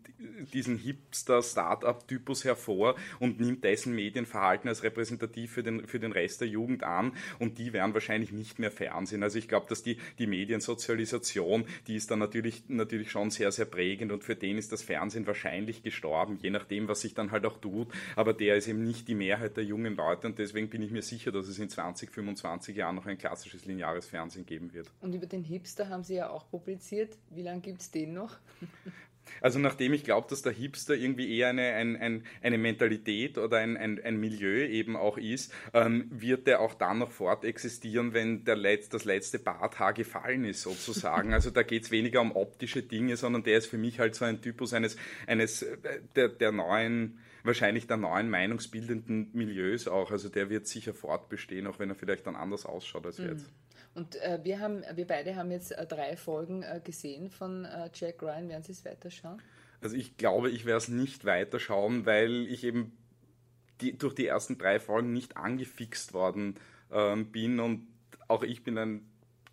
diesen 0.53 0.77
Hipster-Startup-Typus 0.77 2.43
hervor 2.43 2.95
und 3.19 3.39
nimmt 3.39 3.63
dessen 3.63 3.95
Medienverhalten 3.95 4.67
als 4.69 4.83
repräsentativ 4.83 5.51
für 5.51 5.63
den, 5.63 5.87
für 5.87 5.99
den 5.99 6.11
Rest 6.11 6.41
der 6.41 6.47
Jugend 6.47 6.83
an 6.83 7.13
und 7.39 7.57
die 7.57 7.73
werden 7.73 7.93
wahrscheinlich 7.93 8.31
nicht 8.31 8.59
mehr 8.59 8.71
Fernsehen. 8.71 9.23
Also 9.23 9.37
ich 9.37 9.47
glaube, 9.47 9.67
dass 9.69 9.83
die, 9.83 9.97
die 10.17 10.27
Mediensozialisation, 10.27 11.65
die 11.87 11.95
ist 11.95 12.11
dann 12.11 12.19
natürlich, 12.19 12.63
natürlich 12.67 13.11
schon 13.11 13.31
sehr, 13.31 13.51
sehr 13.51 13.65
prägend 13.65 14.11
und 14.11 14.23
für 14.29 14.35
den 14.35 14.59
ist 14.59 14.71
das 14.71 14.83
Fernsehen 14.83 15.25
wahrscheinlich 15.25 15.81
gestorben, 15.81 16.37
je 16.39 16.51
nachdem, 16.51 16.87
was 16.87 17.01
sich 17.01 17.15
dann 17.15 17.31
halt 17.31 17.47
auch 17.47 17.57
tut. 17.57 17.87
Aber 18.15 18.31
der 18.31 18.57
ist 18.57 18.67
eben 18.67 18.83
nicht 18.83 19.07
die 19.07 19.15
Mehrheit 19.15 19.57
der 19.57 19.63
jungen 19.63 19.95
Leute 19.95 20.27
und 20.27 20.37
deswegen 20.37 20.69
bin 20.69 20.83
ich 20.83 20.91
mir 20.91 21.01
sicher, 21.01 21.31
dass 21.31 21.47
es 21.47 21.57
in 21.57 21.67
20, 21.67 22.11
25 22.11 22.77
Jahren 22.77 22.93
noch 22.93 23.07
ein 23.07 23.17
klassisches 23.17 23.65
lineares 23.65 24.05
Fernsehen 24.05 24.45
geben 24.45 24.71
wird. 24.71 24.91
Und 25.01 25.15
über 25.15 25.25
den 25.25 25.43
Hipster 25.43 25.89
haben 25.89 26.03
Sie 26.03 26.13
ja 26.13 26.29
auch 26.29 26.47
publiziert. 26.47 27.17
Wie 27.31 27.41
lange 27.41 27.61
gibt 27.61 27.81
es 27.81 27.89
den 27.89 28.13
noch? 28.13 28.37
Also 29.41 29.59
nachdem 29.59 29.93
ich 29.93 30.03
glaube, 30.03 30.27
dass 30.29 30.41
der 30.41 30.51
Hipster 30.51 30.95
irgendwie 30.95 31.37
eher 31.37 31.49
eine, 31.49 31.73
ein, 31.73 31.95
ein, 31.95 32.23
eine 32.41 32.57
Mentalität 32.57 33.37
oder 33.37 33.57
ein, 33.57 33.77
ein, 33.77 34.03
ein 34.03 34.17
Milieu 34.17 34.65
eben 34.65 34.95
auch 34.95 35.17
ist, 35.17 35.53
ähm, 35.73 36.07
wird 36.09 36.47
der 36.47 36.61
auch 36.61 36.73
dann 36.73 36.99
noch 36.99 37.11
fortexistieren, 37.11 38.13
wenn 38.13 38.43
der 38.43 38.55
Letz-, 38.55 38.89
das 38.89 39.05
letzte 39.05 39.39
Barthaar 39.39 39.93
gefallen 39.93 40.45
ist 40.45 40.61
sozusagen. 40.61 41.33
Also 41.33 41.49
da 41.49 41.63
geht 41.63 41.83
es 41.83 41.91
weniger 41.91 42.21
um 42.21 42.35
optische 42.35 42.81
Dinge, 42.81 43.17
sondern 43.17 43.43
der 43.43 43.57
ist 43.57 43.67
für 43.67 43.77
mich 43.77 43.99
halt 43.99 44.15
so 44.15 44.25
ein 44.25 44.41
Typus 44.41 44.73
eines, 44.73 44.97
eines 45.27 45.61
äh, 45.61 45.77
der, 46.15 46.29
der 46.29 46.51
neuen 46.51 47.19
wahrscheinlich 47.43 47.87
der 47.87 47.97
neuen 47.97 48.29
meinungsbildenden 48.29 49.29
Milieus 49.33 49.87
auch. 49.87 50.11
Also 50.11 50.29
der 50.29 50.49
wird 50.49 50.67
sicher 50.67 50.93
fortbestehen, 50.93 51.67
auch 51.67 51.79
wenn 51.79 51.89
er 51.89 51.95
vielleicht 51.95 52.27
dann 52.27 52.35
anders 52.35 52.65
ausschaut 52.65 53.05
als 53.05 53.19
mhm. 53.19 53.29
jetzt. 53.29 53.49
Und 53.95 54.15
äh, 54.17 54.39
wir, 54.43 54.59
haben, 54.59 54.83
wir 54.93 55.07
beide 55.07 55.35
haben 55.35 55.51
jetzt 55.51 55.71
äh, 55.71 55.85
drei 55.85 56.15
Folgen 56.15 56.63
äh, 56.63 56.79
gesehen 56.83 57.29
von 57.29 57.65
äh, 57.65 57.89
Jack 57.93 58.21
Ryan. 58.21 58.49
Werden 58.49 58.63
Sie 58.63 58.71
es 58.71 58.85
weiterschauen? 58.85 59.41
Also 59.81 59.95
ich 59.95 60.17
glaube, 60.17 60.49
ich 60.49 60.65
werde 60.65 60.77
es 60.77 60.87
nicht 60.89 61.25
weiterschauen, 61.25 62.05
weil 62.05 62.47
ich 62.47 62.63
eben 62.63 62.97
die, 63.81 63.97
durch 63.97 64.13
die 64.13 64.27
ersten 64.27 64.57
drei 64.57 64.79
Folgen 64.79 65.13
nicht 65.13 65.37
angefixt 65.37 66.13
worden 66.13 66.55
ähm, 66.91 67.31
bin 67.31 67.59
und 67.59 67.87
auch 68.27 68.43
ich 68.43 68.63
bin 68.63 68.77
ein 68.77 69.08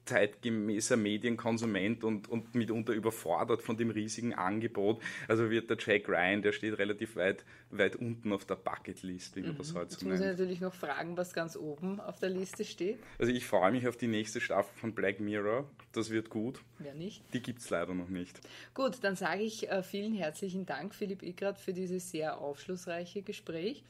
zeitgemäßer 0.06 0.96
Medienkonsument 0.96 2.04
und, 2.04 2.28
und 2.28 2.54
mitunter 2.54 2.92
überfordert 2.92 3.62
von 3.62 3.76
dem 3.76 3.90
riesigen 3.90 4.34
Angebot. 4.34 5.02
Also 5.28 5.50
wird 5.50 5.68
der 5.68 5.76
Jack 5.78 6.08
Ryan, 6.08 6.42
der 6.42 6.52
steht 6.52 6.78
relativ 6.78 7.16
weit, 7.16 7.44
weit 7.70 7.96
unten 7.96 8.32
auf 8.32 8.44
der 8.44 8.54
Bucketlist, 8.54 9.36
wie 9.36 9.42
man 9.42 9.52
mhm. 9.52 9.58
das 9.58 9.74
heute 9.74 9.94
so 9.94 10.06
nennt. 10.06 10.12
Jetzt 10.12 10.20
muss 10.20 10.20
ich 10.20 10.26
natürlich 10.26 10.60
noch 10.60 10.74
fragen, 10.74 11.16
was 11.16 11.32
ganz 11.32 11.56
oben 11.56 12.00
auf 12.00 12.18
der 12.18 12.30
Liste 12.30 12.64
steht. 12.64 12.98
Also 13.18 13.32
ich 13.32 13.44
freue 13.44 13.72
mich 13.72 13.86
auf 13.88 13.96
die 13.96 14.08
nächste 14.08 14.40
Staffel 14.40 14.72
von 14.76 14.94
Black 14.94 15.20
Mirror. 15.20 15.68
Das 15.92 16.10
wird 16.10 16.30
gut. 16.30 16.60
Wer 16.78 16.94
nicht? 16.94 17.22
Die 17.32 17.42
gibt 17.42 17.60
es 17.60 17.70
leider 17.70 17.94
noch 17.94 18.08
nicht. 18.08 18.40
Gut, 18.74 18.98
dann 19.02 19.16
sage 19.16 19.42
ich 19.42 19.68
äh, 19.68 19.82
vielen 19.82 20.14
herzlichen 20.14 20.66
Dank, 20.66 20.94
Philipp 20.94 21.22
Ickrat, 21.22 21.58
für 21.58 21.72
dieses 21.72 22.10
sehr 22.10 22.38
aufschlussreiche 22.38 23.22
Gespräch. 23.22 23.84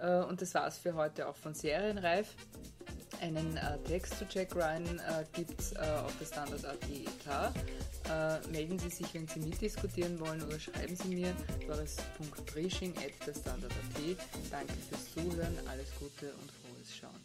Äh, 0.00 0.22
und 0.24 0.40
das 0.40 0.54
war 0.54 0.66
es 0.66 0.78
für 0.78 0.94
heute 0.94 1.28
auch 1.28 1.36
von 1.36 1.54
Serienreif. 1.54 2.34
Einen 3.20 3.56
äh, 3.56 3.78
Text 3.86 4.18
zu 4.18 4.24
Jack 4.30 4.54
Ryan 4.54 4.98
äh, 4.98 5.24
gibt 5.34 5.60
es 5.60 5.72
äh, 5.72 5.78
auf 5.78 6.16
der 6.18 6.26
Standard.at. 6.26 6.78
Äh, 8.08 8.40
melden 8.50 8.78
Sie 8.78 8.88
sich, 8.88 9.12
wenn 9.14 9.28
Sie 9.28 9.40
mitdiskutieren 9.40 10.18
wollen 10.20 10.42
oder 10.42 10.58
schreiben 10.58 10.96
Sie 10.96 11.08
mir 11.08 11.34
doris.brisching.at. 11.66 13.36
Danke 14.50 14.72
fürs 14.88 15.12
Zuhören, 15.12 15.58
alles 15.68 15.88
Gute 15.98 16.32
und 16.32 16.50
frohes 16.50 16.96
Schauen. 16.96 17.20